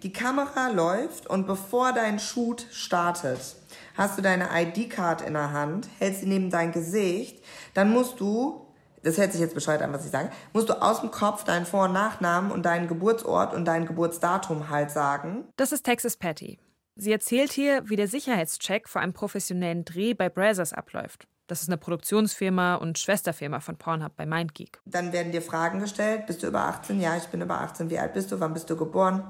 [0.03, 3.57] Die Kamera läuft und bevor dein Shoot startet,
[3.97, 8.65] hast du deine ID-Card in der Hand, hältst sie neben dein Gesicht, dann musst du
[9.05, 11.67] das hört sich jetzt bescheuert an, was ich sage, musst du aus dem Kopf deinen
[11.67, 15.45] Vor- und Nachnamen und deinen Geburtsort und dein Geburtsdatum halt sagen.
[15.57, 16.59] Das ist Texas Patty.
[16.97, 21.27] Sie erzählt hier, wie der Sicherheitscheck vor einem professionellen Dreh bei Brazzers abläuft.
[21.47, 24.81] Das ist eine Produktionsfirma und Schwesterfirma von Pornhub bei MindGeek.
[24.87, 26.27] Dann werden dir Fragen gestellt.
[26.27, 27.01] Bist du über 18?
[27.01, 27.91] Ja, ich bin über 18.
[27.91, 28.41] Wie alt bist du?
[28.41, 29.25] Wann bist du geboren?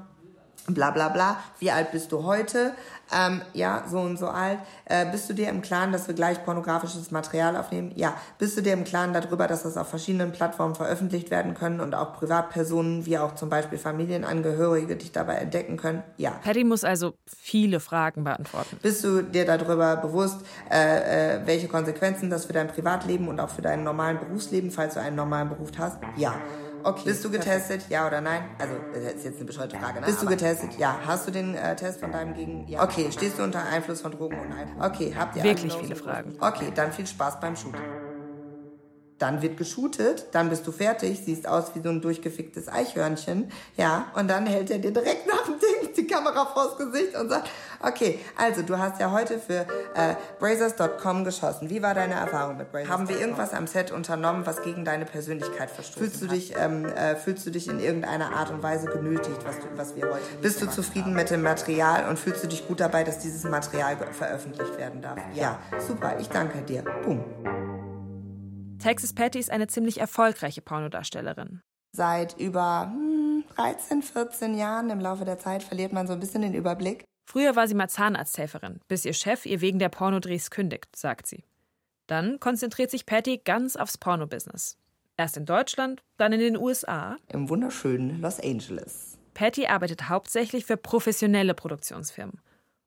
[0.68, 2.72] Bla bla bla, wie alt bist du heute?
[3.14, 4.58] Ähm, ja, so und so alt.
[4.86, 7.92] Äh, bist du dir im Klaren, dass wir gleich pornografisches Material aufnehmen?
[7.96, 8.14] Ja.
[8.38, 11.94] Bist du dir im Klaren darüber, dass das auf verschiedenen Plattformen veröffentlicht werden können und
[11.94, 16.02] auch Privatpersonen wie auch zum Beispiel Familienangehörige dich dabei entdecken können?
[16.16, 16.32] Ja.
[16.42, 18.78] Patty muss also viele Fragen beantworten.
[18.82, 23.50] Bist du dir darüber bewusst, äh, äh, welche Konsequenzen das für dein Privatleben und auch
[23.50, 25.98] für dein normalen Berufsleben, falls du einen normalen Beruf hast?
[26.16, 26.34] Ja.
[26.84, 27.02] Okay.
[27.04, 27.68] Bist du getestet?
[27.68, 27.90] Perfekt.
[27.90, 28.42] Ja oder nein?
[28.58, 30.06] Also, das ist jetzt eine bescheuerte Frage, ne?
[30.06, 30.70] Bist du getestet?
[30.78, 30.98] Ja.
[31.06, 32.68] Hast du den äh, Test von deinem Gegen...
[32.68, 32.82] Ja.
[32.84, 33.08] Okay.
[33.10, 34.86] Stehst du unter Einfluss von Drogen und Alkohol?
[34.86, 35.14] Okay.
[35.18, 36.36] Habt ihr Wirklich viele Fragen.
[36.40, 37.80] Okay, dann viel Spaß beim Shooten.
[39.18, 44.08] Dann wird geshootet, dann bist du fertig, siehst aus wie so ein durchgeficktes Eichhörnchen, ja,
[44.16, 47.50] und dann hält er dir direkt nach dem Ding die Kamera vors Gesicht und sagt,
[47.80, 51.70] okay, also du hast ja heute für äh, Brazers.com geschossen.
[51.70, 52.90] Wie war deine Erfahrung mit Brazers?
[52.90, 56.84] Haben wir irgendwas am Set unternommen, was gegen deine Persönlichkeit verstoßen fühlst du dich, ähm,
[56.84, 60.22] äh, fühlst du dich in irgendeiner Art und Weise genötigt, was, du, was wir heute
[60.40, 61.14] Bist du zufrieden haben?
[61.14, 65.18] mit dem Material und fühlst du dich gut dabei, dass dieses Material veröffentlicht werden darf?
[65.34, 66.82] Ja, ja super, ich danke dir.
[67.04, 67.24] Boom.
[68.78, 71.62] Texas Patty ist eine ziemlich erfolgreiche Pornodarstellerin.
[71.92, 73.13] Seit über hm,
[73.56, 77.04] 13, 14 Jahren im Laufe der Zeit verliert man so ein bisschen den Überblick.
[77.24, 81.44] Früher war sie mal Zahnarzthelferin, bis ihr Chef ihr wegen der Pornodrehs kündigt, sagt sie.
[82.06, 84.76] Dann konzentriert sich Patty ganz aufs Pornobusiness.
[85.16, 87.16] Erst in Deutschland, dann in den USA.
[87.32, 89.16] Im wunderschönen Los Angeles.
[89.32, 92.40] Patty arbeitet hauptsächlich für professionelle Produktionsfirmen.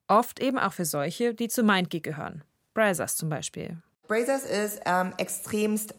[0.08, 2.43] Oft eben auch für solche, die zu MindGeek gehören.
[2.73, 3.77] Brazzers zum Beispiel.
[4.08, 5.93] Brazers ist ähm, extremst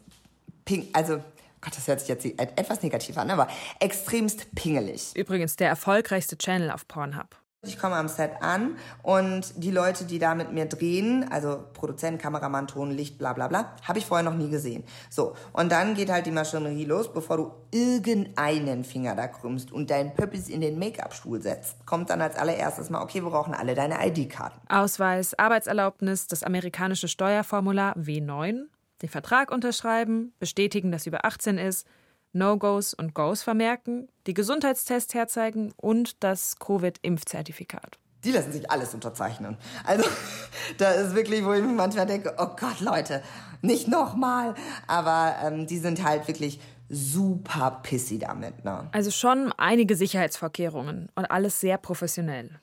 [0.65, 1.21] ping, also
[1.61, 3.47] Gott, das hört sich jetzt etwas negativ an, aber
[3.79, 5.15] extremst pingelig.
[5.15, 7.35] Übrigens der erfolgreichste Channel auf Pornhub.
[7.61, 12.21] Ich komme am Set an und die Leute, die da mit mir drehen, also Produzent,
[12.21, 14.85] Kameramann, Ton, Licht, bla bla bla, habe ich vorher noch nie gesehen.
[15.09, 19.89] So, und dann geht halt die Maschinerie los, bevor du irgendeinen Finger da krümmst und
[19.89, 23.75] deinen Pöppis in den Make-up-Stuhl setzt, kommt dann als allererstes mal, okay, wir brauchen alle
[23.75, 24.61] deine ID-Karten.
[24.69, 28.67] Ausweis, Arbeitserlaubnis, das amerikanische Steuerformular W9,
[29.01, 31.87] den Vertrag unterschreiben, bestätigen, dass über 18 ist,
[32.31, 37.97] No-Gos und Goes vermerken, die Gesundheitstests herzeigen und das Covid-Impfzertifikat.
[38.23, 39.57] Die lassen sich alles unterzeichnen.
[39.85, 40.03] Also,
[40.77, 43.23] da ist wirklich, wo ich manchmal denke, oh Gott, Leute,
[43.61, 44.55] nicht nochmal.
[44.87, 46.59] Aber ähm, die sind halt wirklich
[46.89, 48.65] super pissy damit.
[48.65, 48.89] Ne?
[48.91, 52.59] Also schon einige Sicherheitsvorkehrungen und alles sehr professionell.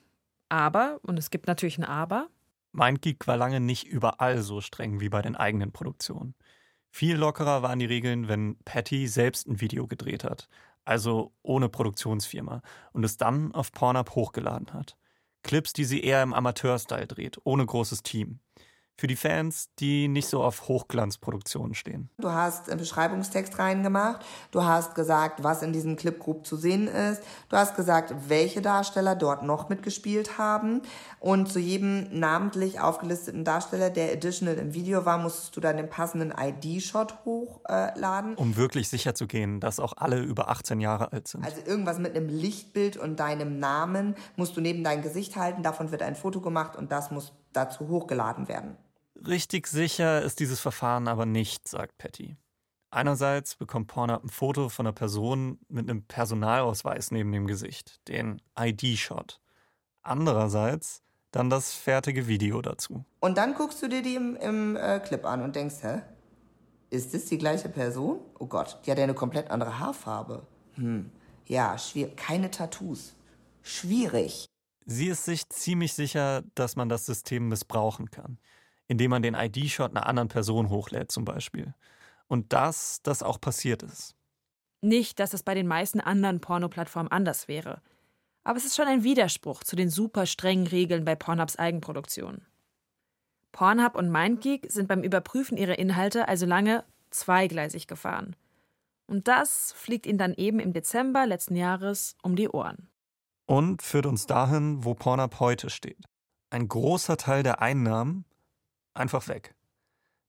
[0.49, 2.27] Aber, und es gibt natürlich ein Aber.
[2.71, 6.35] MindGeek war lange nicht überall so streng wie bei den eigenen Produktionen.
[6.89, 10.49] Viel lockerer waren die Regeln, wenn Patty selbst ein Video gedreht hat,
[10.85, 12.61] also ohne Produktionsfirma,
[12.93, 14.97] und es dann auf Pornhub hochgeladen hat.
[15.43, 18.39] Clips, die sie eher im Amateurstyle dreht, ohne großes Team
[18.97, 22.09] für die Fans, die nicht so auf Hochglanzproduktionen stehen.
[22.17, 26.87] Du hast einen Beschreibungstext reingemacht, du hast gesagt, was in diesem Clip grob zu sehen
[26.87, 30.81] ist, du hast gesagt, welche Darsteller dort noch mitgespielt haben
[31.19, 35.89] und zu jedem namentlich aufgelisteten Darsteller, der additional im Video war, musstest du dann den
[35.89, 38.35] passenden ID-Shot hochladen.
[38.35, 41.43] um wirklich sicher zu gehen, dass auch alle über 18 Jahre alt sind.
[41.43, 45.91] Also irgendwas mit einem Lichtbild und deinem Namen musst du neben dein Gesicht halten, davon
[45.91, 48.77] wird ein Foto gemacht und das muss dazu hochgeladen werden.
[49.25, 52.37] Richtig sicher ist dieses Verfahren aber nicht, sagt Patty.
[52.89, 58.41] Einerseits bekommt Pornhub ein Foto von einer Person mit einem Personalausweis neben dem Gesicht, den
[58.57, 59.41] ID-Shot.
[60.03, 63.03] Andererseits dann das fertige Video dazu.
[63.19, 66.01] Und dann guckst du dir die im, im äh, Clip an und denkst, hä?
[66.89, 68.19] Ist das die gleiche Person?
[68.39, 70.47] Oh Gott, die hat ja eine komplett andere Haarfarbe.
[70.75, 71.11] Hm,
[71.45, 72.15] ja, schwierig.
[72.15, 73.13] Keine Tattoos.
[73.61, 74.45] Schwierig.
[74.85, 78.39] Sie ist sich ziemlich sicher, dass man das System missbrauchen kann
[78.87, 81.73] indem man den ID-Shot einer anderen Person hochlädt zum Beispiel.
[82.27, 84.15] Und dass das auch passiert ist.
[84.81, 87.81] Nicht, dass es bei den meisten anderen Pornoplattformen anders wäre.
[88.43, 92.45] Aber es ist schon ein Widerspruch zu den super strengen Regeln bei Pornhubs Eigenproduktion.
[93.51, 98.35] Pornhub und MindGeek sind beim Überprüfen ihrer Inhalte also lange zweigleisig gefahren.
[99.07, 102.89] Und das fliegt ihnen dann eben im Dezember letzten Jahres um die Ohren.
[103.45, 106.05] Und führt uns dahin, wo Pornhub heute steht.
[106.49, 108.25] Ein großer Teil der Einnahmen
[108.97, 109.55] einfach weg.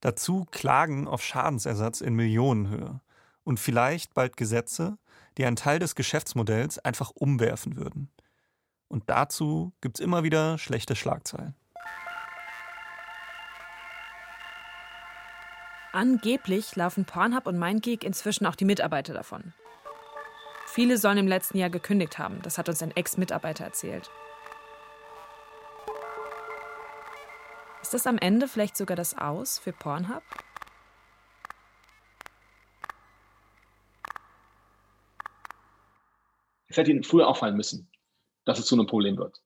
[0.01, 3.01] Dazu Klagen auf Schadensersatz in Millionenhöhe
[3.45, 4.99] und vielleicht bald Gesetze,
[5.37, 8.11] die einen Teil des Geschäftsmodells einfach umwerfen würden.
[8.89, 11.55] Und dazu gibt es immer wieder schlechte Schlagzeilen.
[15.93, 19.53] Angeblich laufen Pornhub und MindGeek inzwischen auch die Mitarbeiter davon.
[20.67, 24.11] Viele sollen im letzten Jahr gekündigt haben, das hat uns ein Ex-Mitarbeiter erzählt.
[27.89, 30.23] Ist das am Ende vielleicht sogar das Aus für Pornhub?
[36.69, 37.91] Es hätte Ihnen früher auffallen müssen,
[38.45, 39.41] dass es zu einem Problem wird.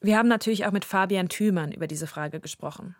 [0.00, 2.96] Wir haben natürlich auch mit Fabian Thümann über diese Frage gesprochen.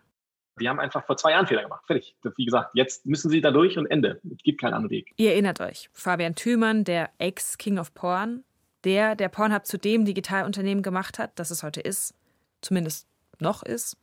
[0.57, 1.83] Die haben einfach vor zwei Jahren Fehler gemacht.
[1.85, 2.15] Fertig.
[2.37, 4.21] Wie gesagt, jetzt müssen sie da durch und Ende.
[4.23, 5.11] Es gibt keinen anderen Weg.
[5.17, 8.45] Ihr erinnert euch, Fabian Thümann, der Ex-King of Porn,
[8.85, 12.13] der, der Pornhub zu dem Digitalunternehmen gemacht hat, das es heute ist,
[12.61, 13.09] zumindest
[13.41, 13.97] noch ist.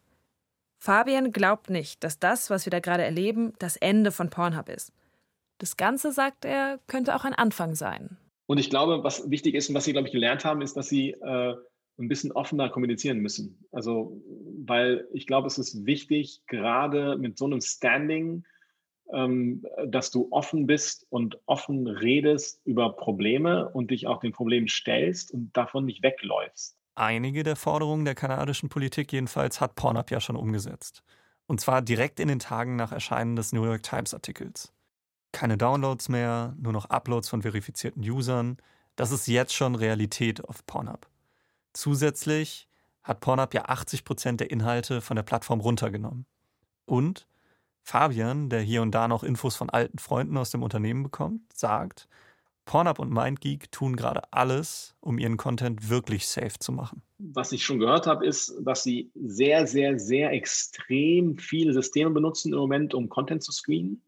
[0.83, 4.93] Fabian glaubt nicht, dass das, was wir da gerade erleben, das Ende von Pornhub ist.
[5.59, 8.17] Das Ganze, sagt er, könnte auch ein Anfang sein.
[8.47, 10.89] Und ich glaube, was wichtig ist und was Sie, glaube ich, gelernt haben, ist, dass
[10.89, 11.55] Sie äh,
[11.99, 13.65] ein bisschen offener kommunizieren müssen.
[13.71, 14.21] Also,
[14.67, 18.43] weil ich glaube, es ist wichtig, gerade mit so einem Standing,
[19.13, 24.67] ähm, dass du offen bist und offen redest über Probleme und dich auch den Problemen
[24.67, 26.77] stellst und davon nicht wegläufst.
[27.03, 31.03] Einige der Forderungen der kanadischen Politik jedenfalls hat Pornhub ja schon umgesetzt.
[31.49, 34.73] Und zwar direkt in den Tagen nach Erscheinen des New York Times-Artikels.
[35.33, 38.57] Keine Downloads mehr, nur noch Uploads von verifizierten Usern.
[38.95, 41.09] Das ist jetzt schon Realität auf Pornhub.
[41.73, 42.69] Zusätzlich
[43.03, 46.25] hat Pornhub ja 80 Prozent der Inhalte von der Plattform runtergenommen.
[46.85, 47.27] Und
[47.83, 52.07] Fabian, der hier und da noch Infos von alten Freunden aus dem Unternehmen bekommt, sagt,
[52.65, 57.03] Pornhub und MindGeek tun gerade alles, um ihren Content wirklich safe zu machen.
[57.19, 62.53] Was ich schon gehört habe, ist, dass sie sehr, sehr, sehr extrem viele Systeme benutzen
[62.53, 64.03] im Moment, um Content zu screenen.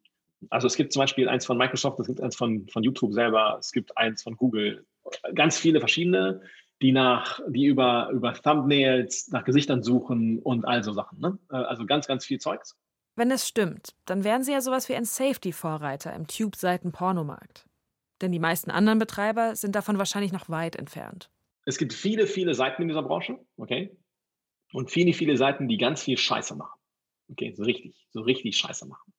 [0.50, 3.56] Also es gibt zum Beispiel eins von Microsoft, es gibt eins von, von YouTube selber,
[3.58, 4.86] es gibt eins von Google,
[5.34, 6.42] ganz viele verschiedene,
[6.82, 11.18] die nach, die über, über Thumbnails nach Gesichtern suchen und all so Sachen.
[11.20, 11.38] Ne?
[11.48, 12.76] Also ganz, ganz viel Zeugs.
[13.16, 17.66] Wenn es stimmt, dann wären sie ja sowas wie ein Safety-Vorreiter im Tube-Seiten-Pornomarkt
[18.20, 21.30] denn die meisten anderen Betreiber sind davon wahrscheinlich noch weit entfernt.
[21.66, 23.96] es gibt viele, viele Seiten in dieser Branche, okay?
[24.72, 26.78] Und viele, viele Seiten, die ganz viel Scheiße machen.
[27.30, 29.12] Okay, so richtig, so richtig Scheiße machen.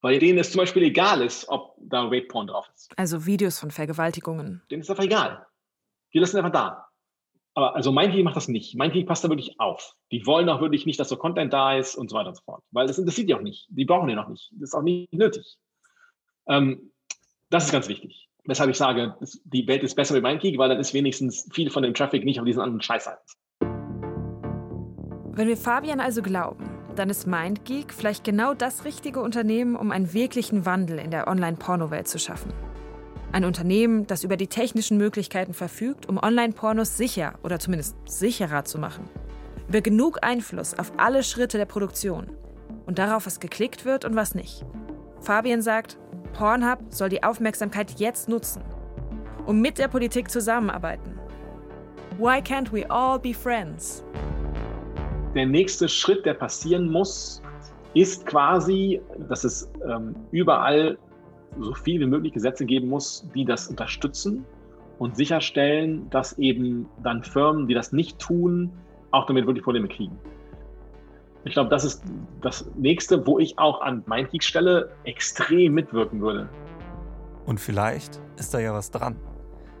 [0.00, 2.96] Weil denen es zum Beispiel egal ist, ob da Rape Porn drauf ist.
[2.96, 4.62] Also Videos von Vergewaltigungen.
[4.70, 5.46] Denen ist einfach egal.
[6.12, 6.88] Die lassen einfach da.
[7.54, 8.76] Aber also MindGeek macht das nicht.
[8.76, 9.94] MindGeek passt da wirklich auf.
[10.12, 12.42] Die wollen auch wirklich nicht, dass so Content da ist und so weiter und so
[12.44, 12.62] fort.
[12.70, 13.66] Weil das interessiert die auch nicht.
[13.70, 14.50] Die brauchen den auch nicht.
[14.52, 15.58] Das ist auch nicht nötig.
[16.46, 16.92] Ähm,
[17.50, 18.28] das ist ganz wichtig.
[18.44, 21.82] Weshalb ich sage, die Welt ist besser mit MindGeek, weil dann ist wenigstens viel von
[21.82, 23.22] dem Traffic nicht auf diesen anderen Scheißseiten.
[25.32, 30.12] Wenn wir Fabian also glauben, dann ist MindGeek vielleicht genau das richtige Unternehmen, um einen
[30.12, 32.52] wirklichen Wandel in der Online-Porno-Welt zu schaffen.
[33.30, 38.78] Ein Unternehmen, das über die technischen Möglichkeiten verfügt, um Online-Pornos sicher oder zumindest sicherer zu
[38.78, 39.08] machen.
[39.68, 42.30] Über genug Einfluss auf alle Schritte der Produktion
[42.86, 44.64] und darauf, was geklickt wird und was nicht.
[45.20, 45.98] Fabian sagt,
[46.32, 48.62] Pornhub soll die Aufmerksamkeit jetzt nutzen
[49.46, 51.18] und mit der Politik zusammenarbeiten.
[52.18, 54.04] Why can't we all be friends?
[55.34, 57.42] Der nächste Schritt, der passieren muss,
[57.94, 60.98] ist quasi, dass es ähm, überall
[61.58, 64.44] so viel wie möglich Gesetze geben muss, die das unterstützen
[64.98, 68.70] und sicherstellen, dass eben dann Firmen, die das nicht tun,
[69.10, 70.18] auch damit wirklich Probleme kriegen.
[71.44, 72.02] Ich glaube, das ist
[72.42, 76.48] das nächste, wo ich auch an MindGeek Stelle extrem mitwirken würde.
[77.46, 79.16] Und vielleicht ist da ja was dran.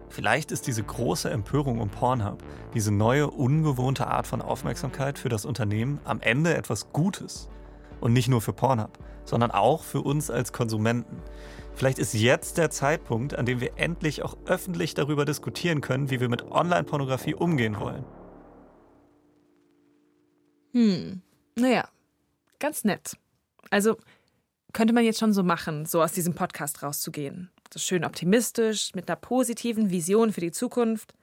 [0.08, 2.42] Vielleicht ist diese große Empörung um Pornhub,
[2.72, 7.50] diese neue, ungewohnte Art von Aufmerksamkeit für das Unternehmen am Ende etwas Gutes.
[8.00, 11.18] Und nicht nur für Pornhub, sondern auch für uns als Konsumenten.
[11.74, 16.20] Vielleicht ist jetzt der Zeitpunkt, an dem wir endlich auch öffentlich darüber diskutieren können, wie
[16.20, 18.04] wir mit Online-Pornografie umgehen wollen.
[20.72, 21.22] Hm,
[21.58, 21.88] naja,
[22.58, 23.16] ganz nett.
[23.70, 23.96] Also
[24.72, 27.50] könnte man jetzt schon so machen, so aus diesem Podcast rauszugehen.
[27.72, 31.14] So schön optimistisch, mit einer positiven Vision für die Zukunft.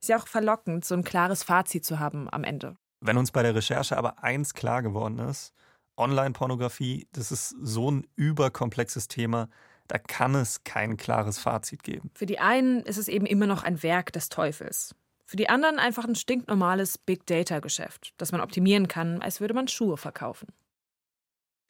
[0.00, 2.76] Ist ja auch verlockend, so ein klares Fazit zu haben am Ende.
[3.00, 5.52] Wenn uns bei der Recherche aber eins klar geworden ist,
[5.96, 9.48] Online-Pornografie, das ist so ein überkomplexes Thema,
[9.88, 12.10] da kann es kein klares Fazit geben.
[12.14, 14.94] Für die einen ist es eben immer noch ein Werk des Teufels.
[15.32, 19.66] Für die anderen einfach ein stinknormales Big Data-Geschäft, das man optimieren kann, als würde man
[19.66, 20.48] Schuhe verkaufen.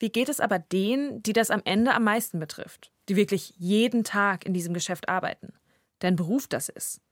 [0.00, 4.02] Wie geht es aber denen, die das am Ende am meisten betrifft, die wirklich jeden
[4.02, 5.52] Tag in diesem Geschäft arbeiten,
[6.00, 7.02] deren Beruf das ist?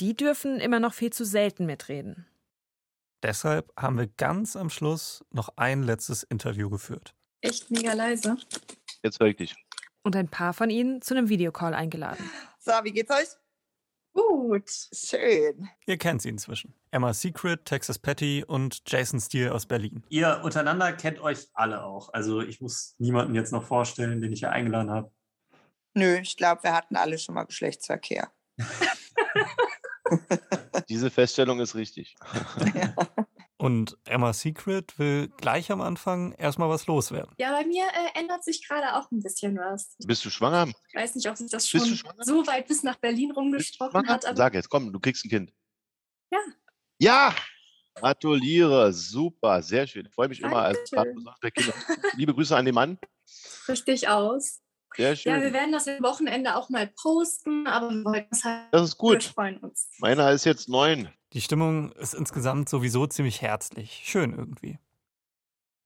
[0.00, 2.26] Die dürfen immer noch viel zu selten mitreden.
[3.22, 7.14] Deshalb haben wir ganz am Schluss noch ein letztes Interview geführt.
[7.42, 8.38] Echt mega leise.
[9.04, 9.54] Jetzt höre ich dich
[10.02, 12.28] und ein paar von ihnen zu einem Videocall eingeladen.
[12.58, 13.28] So, wie geht's euch?
[14.12, 14.68] Gut.
[14.92, 15.68] Schön.
[15.86, 16.74] Ihr kennt sie inzwischen.
[16.90, 20.02] Emma Secret, Texas Patty und Jason Steele aus Berlin.
[20.08, 22.12] Ihr untereinander kennt euch alle auch.
[22.12, 25.12] Also ich muss niemanden jetzt noch vorstellen, den ich hier eingeladen habe.
[25.94, 28.30] Nö, ich glaube, wir hatten alle schon mal Geschlechtsverkehr.
[30.88, 32.16] Diese Feststellung ist richtig.
[32.74, 32.94] Ja.
[33.60, 37.34] Und Emma Secret will gleich am Anfang erstmal was loswerden.
[37.36, 39.96] Ja, bei mir äh, ändert sich gerade auch ein bisschen was.
[40.06, 40.68] Bist du schwanger?
[40.88, 41.82] Ich weiß nicht, ob sich das schon
[42.20, 44.24] so weit bis nach Berlin rumgesprochen hat.
[44.34, 45.52] Sag jetzt, komm, du kriegst ein Kind.
[46.32, 46.38] Ja.
[47.00, 47.34] Ja!
[47.96, 50.06] Gratuliere, super, sehr schön.
[50.06, 51.18] Ich freue mich Dankeschön.
[51.18, 52.16] immer als.
[52.16, 52.98] Liebe Grüße an den Mann.
[53.68, 54.62] Richtig aus.
[54.96, 55.34] Sehr schön.
[55.34, 58.68] Ja, wir werden das am Wochenende auch mal posten, aber wir wollten es halt.
[58.72, 59.22] Das ist gut.
[59.22, 59.90] Wir freuen uns.
[59.98, 61.10] Meiner ist jetzt neun.
[61.32, 64.02] Die Stimmung ist insgesamt sowieso ziemlich herzlich.
[64.04, 64.78] Schön irgendwie.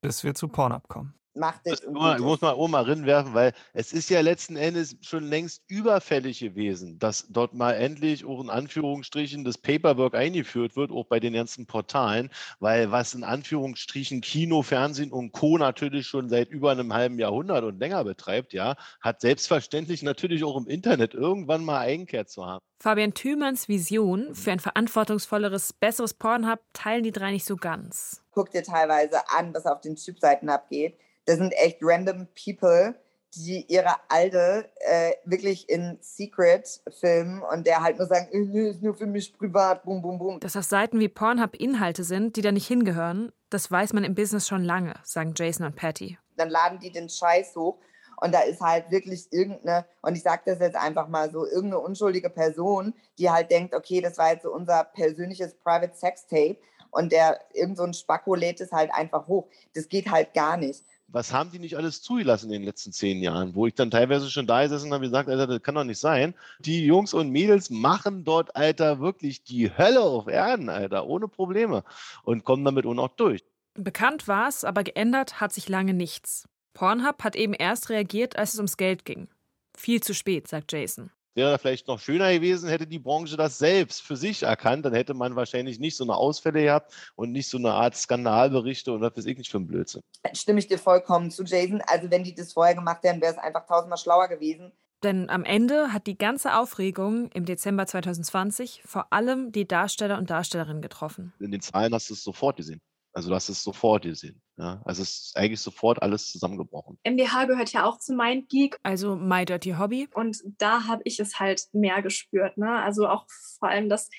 [0.01, 1.83] Bis wir zu Pornhub kommen macht es.
[1.83, 6.99] Ich muss mal Oma rinwerfen, weil es ist ja letzten Endes schon längst überfällig gewesen,
[6.99, 11.67] dass dort mal endlich auch in Anführungsstrichen das Paperwork eingeführt wird, auch bei den ganzen
[11.67, 15.59] Portalen, weil was in Anführungsstrichen Kino, Fernsehen und Co.
[15.59, 20.57] natürlich schon seit über einem halben Jahrhundert und länger betreibt, ja, hat selbstverständlich natürlich auch
[20.57, 22.65] im Internet irgendwann mal Einkehr zu haben.
[22.81, 28.23] Fabian Thümanns Vision für ein verantwortungsvolleres, besseres Pornhub teilen die drei nicht so ganz.
[28.33, 32.95] Guck dir teilweise an, was auf den Typseiten abgeht das sind echt random People,
[33.37, 38.83] die ihre Alte äh, wirklich in Secret filmen und der halt nur sagen, äh, ist
[38.83, 40.41] nur für mich privat, bum, bum, bum.
[40.41, 44.15] Dass auf Seiten wie Pornhub Inhalte sind, die da nicht hingehören, das weiß man im
[44.15, 46.19] Business schon lange, sagen Jason und Patty.
[46.37, 47.79] Dann laden die den Scheiß hoch
[48.21, 51.81] und da ist halt wirklich irgendeine, und ich sage das jetzt einfach mal so, irgendeine
[51.81, 56.57] unschuldige Person, die halt denkt, okay, das war jetzt so unser persönliches Private Sex Tape
[56.91, 59.49] und der irgend so ein Spacko lädt es halt einfach hoch.
[59.75, 60.85] Das geht halt gar nicht
[61.15, 64.29] was haben die nicht alles zugelassen in den letzten zehn Jahren, wo ich dann teilweise
[64.29, 66.35] schon da gesessen habe und gesagt, Alter, das kann doch nicht sein.
[66.59, 71.85] Die Jungs und Mädels machen dort, Alter, wirklich die Hölle auf Erden, Alter, ohne Probleme
[72.25, 73.45] und kommen damit auch durch.
[73.75, 76.49] Bekannt war es, aber geändert hat sich lange nichts.
[76.75, 79.29] Pornhub hat eben erst reagiert, als es ums Geld ging.
[79.77, 81.11] Viel zu spät, sagt Jason.
[81.35, 85.15] Wäre vielleicht noch schöner gewesen, hätte die Branche das selbst für sich erkannt, dann hätte
[85.15, 89.17] man wahrscheinlich nicht so eine Ausfälle gehabt und nicht so eine Art Skandalberichte und was
[89.17, 90.01] weiß ich nicht für ein Blödsinn.
[90.33, 91.83] Stimme ich dir vollkommen zu, Jason.
[91.87, 94.73] Also wenn die das vorher gemacht hätten, wäre es einfach tausendmal schlauer gewesen.
[95.03, 100.31] Denn am Ende hat die ganze Aufregung im Dezember 2020 vor allem die Darsteller und
[100.31, 101.35] Darstellerinnen getroffen.
[101.41, 102.81] In den Zahlen hast du es sofort gesehen.
[103.15, 104.43] Also du hast es sofort gesehen.
[104.57, 104.83] Ja?
[104.85, 106.99] Also es ist eigentlich sofort alles zusammengebrochen.
[107.07, 108.77] MDH gehört ja auch zu MindGeek.
[108.83, 110.09] Also My Dirty Hobby.
[110.13, 112.59] Und da habe ich es halt mehr gespürt.
[112.59, 112.69] Ne?
[112.69, 113.27] Also auch
[113.59, 114.11] vor allem, dass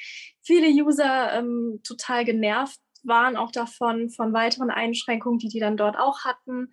[0.41, 5.97] viele User ähm, total genervt waren auch davon, von weiteren Einschränkungen, die die dann dort
[5.97, 6.69] auch hatten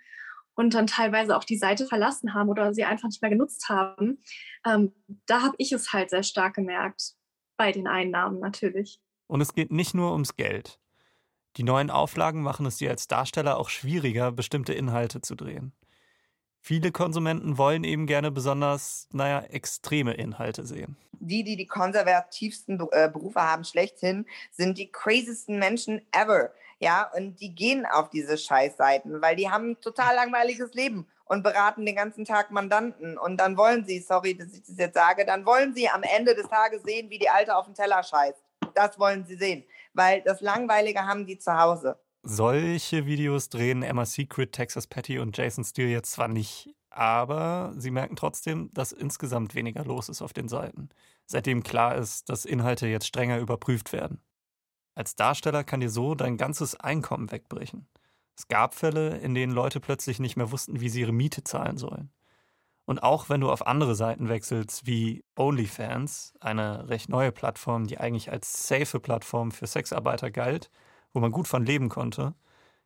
[0.54, 4.22] und dann teilweise auch die Seite verlassen haben oder sie einfach nicht mehr genutzt haben.
[4.66, 4.92] Ähm,
[5.26, 7.14] da habe ich es halt sehr stark gemerkt,
[7.56, 9.00] bei den Einnahmen natürlich.
[9.26, 10.78] Und es geht nicht nur ums Geld.
[11.59, 15.72] Die neuen Auflagen machen es dir als Darsteller auch schwieriger, bestimmte Inhalte zu drehen.
[16.61, 20.96] Viele Konsumenten wollen eben gerne besonders, naja, extreme Inhalte sehen.
[21.12, 26.53] Die, die die konservativsten äh, Berufe haben, schlechthin, sind die craziesten Menschen ever.
[26.78, 31.42] Ja, und die gehen auf diese Scheißseiten, weil die haben ein total langweiliges Leben und
[31.42, 33.18] beraten den ganzen Tag Mandanten.
[33.18, 36.34] Und dann wollen sie, sorry, dass ich das jetzt sage, dann wollen sie am Ende
[36.34, 38.42] des Tages sehen, wie die Alte auf den Teller scheißt.
[38.74, 39.64] Das wollen sie sehen
[39.95, 41.99] weil das Langweilige haben die zu Hause.
[42.22, 47.90] Solche Videos drehen Emma Secret, Texas Patty und Jason Steele jetzt zwar nicht, aber sie
[47.90, 50.90] merken trotzdem, dass insgesamt weniger los ist auf den Seiten,
[51.26, 54.20] seitdem klar ist, dass Inhalte jetzt strenger überprüft werden.
[54.95, 57.88] Als Darsteller kann dir so dein ganzes Einkommen wegbrechen.
[58.36, 61.78] Es gab Fälle, in denen Leute plötzlich nicht mehr wussten, wie sie ihre Miete zahlen
[61.78, 62.11] sollen.
[62.84, 67.98] Und auch wenn du auf andere Seiten wechselst, wie OnlyFans, eine recht neue Plattform, die
[67.98, 70.70] eigentlich als safe Plattform für Sexarbeiter galt,
[71.12, 72.34] wo man gut von leben konnte,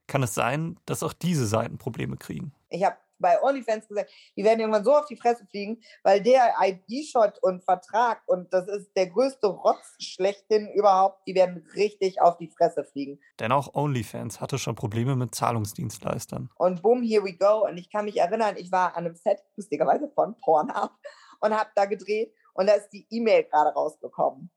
[0.06, 2.52] kann es sein, dass auch diese Seiten Probleme kriegen.
[2.68, 6.54] Ich habe bei OnlyFans gesagt, die werden irgendwann so auf die Fresse fliegen, weil der
[6.60, 12.36] ID-Shot und Vertrag und das ist der größte Rotz schlechthin überhaupt, die werden richtig auf
[12.38, 13.20] die Fresse fliegen.
[13.40, 16.50] Denn auch OnlyFans hatte schon Probleme mit Zahlungsdienstleistern.
[16.56, 17.66] Und boom, here we go.
[17.66, 20.92] Und ich kann mich erinnern, ich war an einem Set, lustigerweise von Pornhub
[21.40, 24.50] und habe da gedreht und da ist die E-Mail gerade rausgekommen.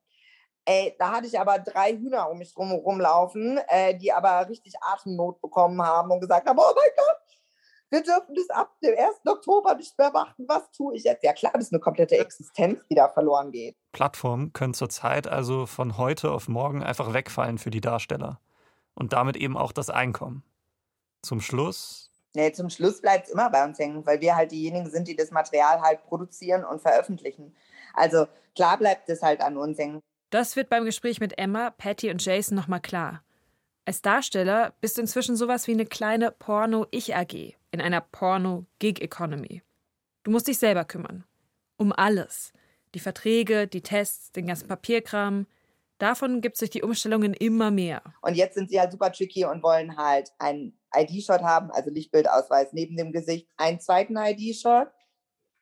[0.65, 4.75] Ey, da hatte ich aber drei Hühner um mich drum rumlaufen, äh, die aber richtig
[4.81, 7.17] Atemnot bekommen haben und gesagt haben, oh mein Gott,
[7.91, 9.21] wir dürfen das ab dem 1.
[9.25, 10.45] Oktober nicht mehr machen.
[10.47, 11.23] Was tue ich jetzt?
[11.23, 13.75] Ja klar, das ist eine komplette Existenz, die da verloren geht.
[13.91, 18.39] Plattformen können zurzeit also von heute auf morgen einfach wegfallen für die Darsteller.
[18.93, 20.43] Und damit eben auch das Einkommen.
[21.23, 22.11] Zum Schluss.
[22.35, 25.15] Nee, zum Schluss bleibt es immer bei uns hängen, weil wir halt diejenigen sind, die
[25.15, 27.55] das Material halt produzieren und veröffentlichen.
[27.95, 30.01] Also klar bleibt es halt an uns hängen.
[30.29, 33.23] Das wird beim Gespräch mit Emma, Patty und Jason nochmal klar.
[33.85, 39.61] Als Darsteller bist du inzwischen sowas wie eine kleine Porno-Ich-AG in einer Porno-Gig-Economy.
[40.23, 41.23] Du musst dich selber kümmern.
[41.77, 42.51] Um alles.
[42.95, 45.47] Die Verträge, die Tests, den ganzen Papierkram.
[45.97, 48.01] Davon gibt sich die Umstellungen immer mehr.
[48.21, 52.73] Und jetzt sind sie halt super tricky und wollen halt einen ID-Shot haben, also Lichtbildausweis
[52.73, 54.87] neben dem Gesicht, einen zweiten ID-Shot,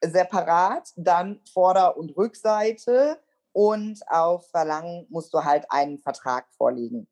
[0.01, 3.19] separat, dann Vorder- und Rückseite
[3.51, 7.07] und auf Verlangen musst du halt einen Vertrag vorlegen.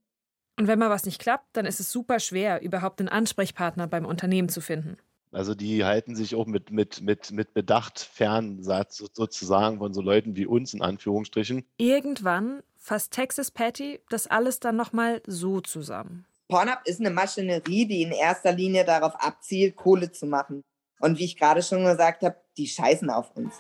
[0.58, 4.06] Und wenn mal was nicht klappt, dann ist es super schwer, überhaupt einen Ansprechpartner beim
[4.06, 4.98] Unternehmen zu finden.
[5.32, 10.38] Also die halten sich auch mit, mit, mit, mit Bedacht fern, sozusagen von so Leuten
[10.38, 11.66] wie uns in Anführungsstrichen.
[11.78, 16.26] Irgendwann fasst Texas Patty das alles dann nochmal so zusammen.
[16.48, 20.62] Pornhub ist eine Maschinerie, die in erster Linie darauf abzielt, Kohle zu machen.
[21.02, 23.56] Und wie ich gerade schon gesagt habe, die scheißen auf uns.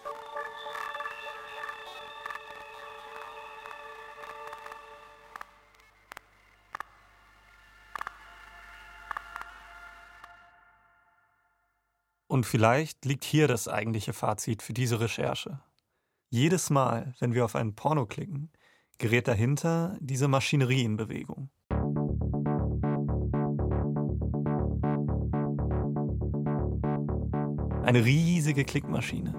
[12.35, 15.61] Und vielleicht liegt hier das eigentliche Fazit für diese Recherche.
[16.29, 18.51] Jedes Mal, wenn wir auf einen Porno klicken,
[18.97, 21.49] gerät dahinter diese Maschinerie in Bewegung.
[27.85, 29.33] Eine riesige Klickmaschine,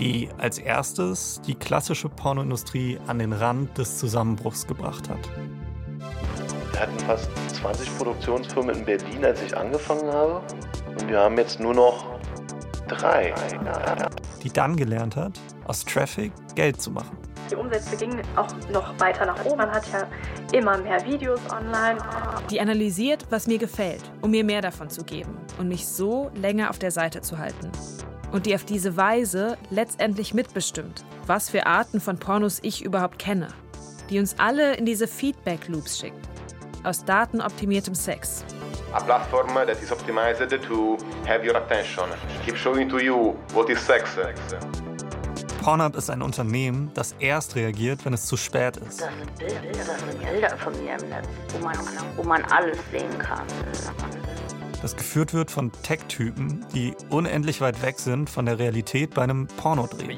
[0.00, 5.28] die als erstes die klassische Pornoindustrie an den Rand des Zusammenbruchs gebracht hat.
[6.78, 10.40] Wir hatten fast 20 Produktionsfirmen in Berlin, als ich angefangen habe.
[10.96, 12.20] Und wir haben jetzt nur noch
[12.86, 13.34] drei.
[14.44, 15.32] Die dann gelernt hat,
[15.66, 17.18] aus Traffic Geld zu machen.
[17.50, 19.56] Die Umsätze gingen auch noch weiter nach oben.
[19.56, 20.06] Man hat ja
[20.56, 21.98] immer mehr Videos online.
[22.48, 26.70] Die analysiert, was mir gefällt, um mir mehr davon zu geben und mich so länger
[26.70, 27.72] auf der Seite zu halten.
[28.30, 33.48] Und die auf diese Weise letztendlich mitbestimmt, was für Arten von Pornos ich überhaupt kenne.
[34.10, 36.28] Die uns alle in diese Feedback-Loops schickt
[36.84, 38.44] aus datenoptimiertem Sex.
[38.92, 42.04] A platform that is optimized to have your attention,
[42.44, 44.16] keep showing to you what is sex.
[45.62, 49.02] Pornhub ist ein Unternehmen, das erst reagiert, wenn es zu spät ist.
[49.02, 51.76] Das sind Bilder, das sind Bilder von mir im Netz, wo man,
[52.16, 53.46] wo man alles sehen kann
[54.82, 59.46] das geführt wird von Tech-Typen, die unendlich weit weg sind von der Realität bei einem
[59.46, 60.08] Pornodreh.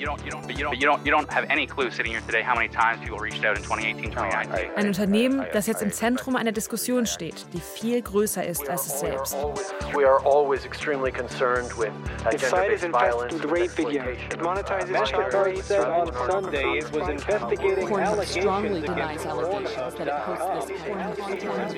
[4.76, 9.00] Ein Unternehmen, das jetzt im Zentrum einer Diskussion steht, die viel größer ist als es
[9.00, 9.36] selbst.
[9.94, 11.90] We are always extremely concerned with
[12.24, 14.20] uh, gender-based violence and exploitation.
[14.30, 14.40] It
[15.30, 20.82] child said on Sunday it was investigating Pornhub strongly denies allegations that it hosts this
[20.82, 21.70] porn content.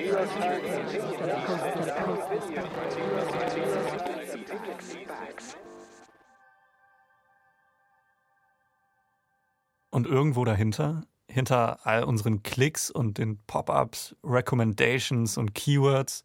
[9.93, 16.23] Und irgendwo dahinter, hinter all unseren Klicks und den Pop-ups, Recommendations und Keywords,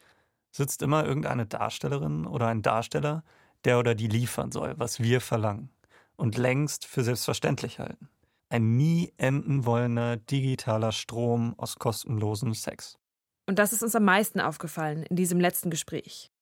[0.51, 3.25] sitzt immer irgendeine Darstellerin oder ein Darsteller,
[3.65, 5.69] der oder die liefern soll, was wir verlangen
[6.17, 8.09] und längst für selbstverständlich halten.
[8.49, 12.99] Ein nie enden wollender digitaler Strom aus kostenlosem Sex.
[13.47, 16.33] Und das ist uns am meisten aufgefallen in diesem letzten Gespräch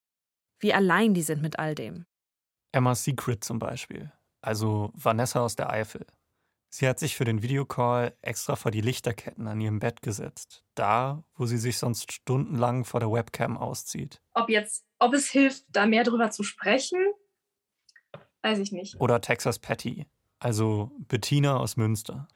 [0.59, 2.07] wie allein die sind mit all dem.
[2.73, 6.07] Emma Secret zum Beispiel, also Vanessa aus der Eifel.
[6.69, 11.23] Sie hat sich für den Videocall extra vor die Lichterketten an ihrem Bett gesetzt, da,
[11.35, 14.21] wo sie sich sonst stundenlang vor der Webcam auszieht.
[14.35, 16.99] Ob jetzt, ob es hilft, da mehr drüber zu sprechen,
[18.43, 19.01] weiß ich nicht.
[19.01, 20.07] Oder Texas Patty,
[20.39, 22.29] also Bettina aus Münster.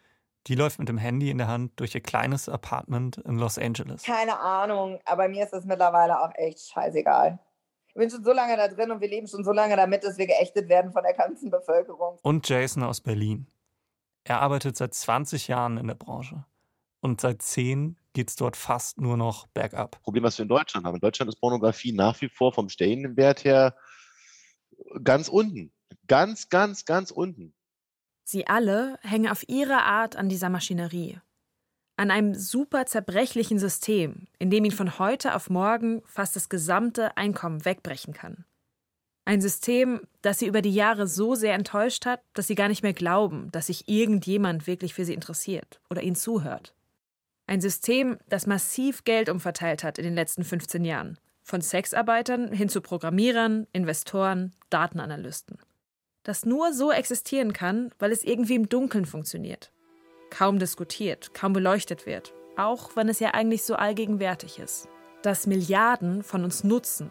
[0.46, 4.04] Die läuft mit dem Handy in der Hand durch ihr kleines Apartment in Los Angeles.
[4.04, 7.38] Keine Ahnung, aber mir ist das mittlerweile auch echt scheißegal.
[7.90, 10.16] Ich bin schon so lange da drin und wir leben schon so lange damit, dass
[10.16, 12.18] wir geächtet werden von der ganzen Bevölkerung.
[12.22, 13.48] Und Jason aus Berlin.
[14.22, 16.44] Er arbeitet seit 20 Jahren in der Branche.
[17.00, 20.00] Und seit 10 geht es dort fast nur noch bergab.
[20.02, 20.96] Problem, was wir in Deutschland haben.
[20.96, 23.74] In Deutschland ist Pornografie nach wie vor vom Stellenwert her
[25.02, 25.72] ganz unten.
[26.06, 27.54] Ganz, ganz, ganz unten.
[28.22, 31.20] Sie alle hängen auf ihre Art an dieser Maschinerie
[32.00, 37.14] an einem super zerbrechlichen System, in dem ihn von heute auf morgen fast das gesamte
[37.18, 38.46] Einkommen wegbrechen kann.
[39.26, 42.82] Ein System, das sie über die Jahre so sehr enttäuscht hat, dass sie gar nicht
[42.82, 46.74] mehr glauben, dass sich irgendjemand wirklich für sie interessiert oder ihnen zuhört.
[47.46, 51.18] Ein System, das massiv Geld umverteilt hat in den letzten 15 Jahren.
[51.42, 55.58] Von Sexarbeitern hin zu Programmierern, Investoren, Datenanalysten.
[56.22, 59.70] Das nur so existieren kann, weil es irgendwie im Dunkeln funktioniert
[60.30, 64.88] kaum diskutiert, kaum beleuchtet wird, auch wenn es ja eigentlich so allgegenwärtig ist.
[65.22, 67.10] Dass Milliarden von uns nutzen,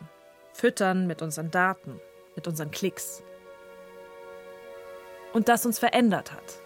[0.53, 1.99] füttern mit unseren Daten,
[2.35, 3.21] mit unseren Klicks.
[5.33, 6.61] Und das uns verändert hat.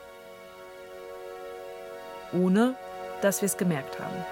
[2.32, 2.76] Ohne
[3.22, 4.26] dass wir es gemerkt haben.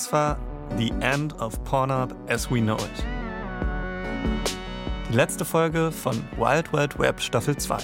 [0.00, 0.38] Das war
[0.78, 3.04] The End of Pornhub as We Know It.
[5.10, 7.76] Die letzte Folge von Wild Wild Web Staffel 2,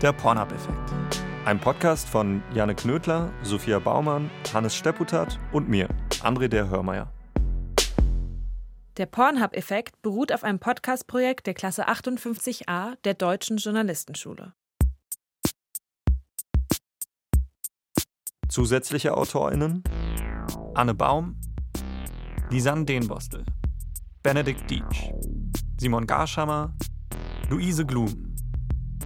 [0.00, 0.92] der Pornhub-Effekt.
[1.44, 5.88] Ein Podcast von Janne Knödler, Sophia Baumann, Hannes Stepputat und mir,
[6.20, 7.12] André der Hörmeier.
[8.96, 14.52] Der Pornhub-Effekt beruht auf einem Podcast-Projekt der Klasse 58a der Deutschen Journalistenschule.
[18.48, 19.82] Zusätzliche AutorInnen
[20.76, 21.36] Anne Baum,
[22.48, 23.44] Lisanne Dehnbostel,
[24.22, 25.10] Benedikt Dietsch,
[25.78, 26.72] Simon Garschammer,
[27.50, 28.34] Luise Glum,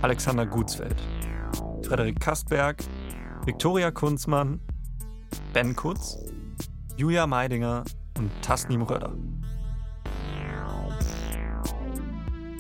[0.03, 0.97] Alexander Gutsfeld,
[1.83, 2.85] Frederik Kastberg,
[3.47, 4.61] Viktoria Kunzmann,
[5.55, 6.19] Ben Kutz,
[6.99, 7.85] Julia Meidinger
[8.19, 9.15] und Tasnim Röder.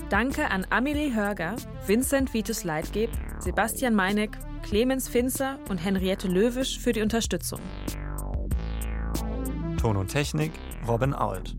[0.09, 1.57] Danke an Amelie Hörger,
[1.87, 7.61] Vincent Vitus Leitgeb, Sebastian Meineck, Clemens Finzer und Henriette Löwisch für die Unterstützung.
[9.76, 10.53] Ton und Technik
[10.87, 11.57] Robin Ault.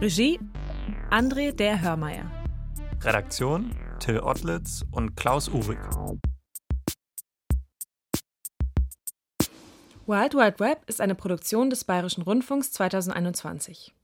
[0.00, 0.40] Regie
[1.10, 2.30] André der Hörmeier.
[3.00, 5.78] Redaktion Till Ottlitz und Klaus Uhrig.
[10.06, 13.94] Wild Wild Web ist eine Produktion des Bayerischen Rundfunks 2021.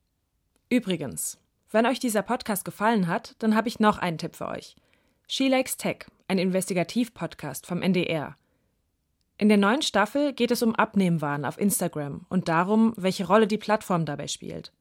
[0.70, 1.38] Übrigens,
[1.70, 4.76] wenn euch dieser Podcast gefallen hat, dann habe ich noch einen Tipp für euch.
[5.26, 8.36] She Likes Tech, ein Investigativ-Podcast vom NDR.
[9.40, 13.56] In der neuen Staffel geht es um Abnehmwahn auf Instagram und darum, welche Rolle die
[13.56, 14.72] Plattform dabei spielt.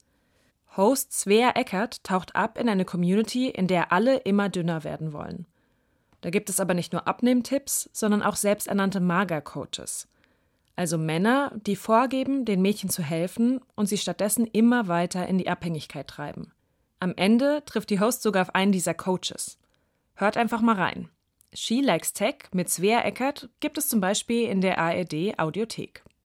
[0.76, 5.46] Host Svea Eckert taucht ab in eine Community, in der alle immer dünner werden wollen.
[6.22, 10.08] Da gibt es aber nicht nur Abnehmtipps, sondern auch selbsternannte Mager-Coaches.
[10.76, 15.50] Also Männer, die vorgeben, den Mädchen zu helfen und sie stattdessen immer weiter in die
[15.50, 16.52] Abhängigkeit treiben.
[17.00, 19.60] Am Ende trifft die Host sogar auf einen dieser Coaches.
[20.16, 21.10] Hört einfach mal rein.
[21.54, 26.04] She Likes Tech mit Svea Eckert gibt es zum Beispiel in der ARD Audiothek.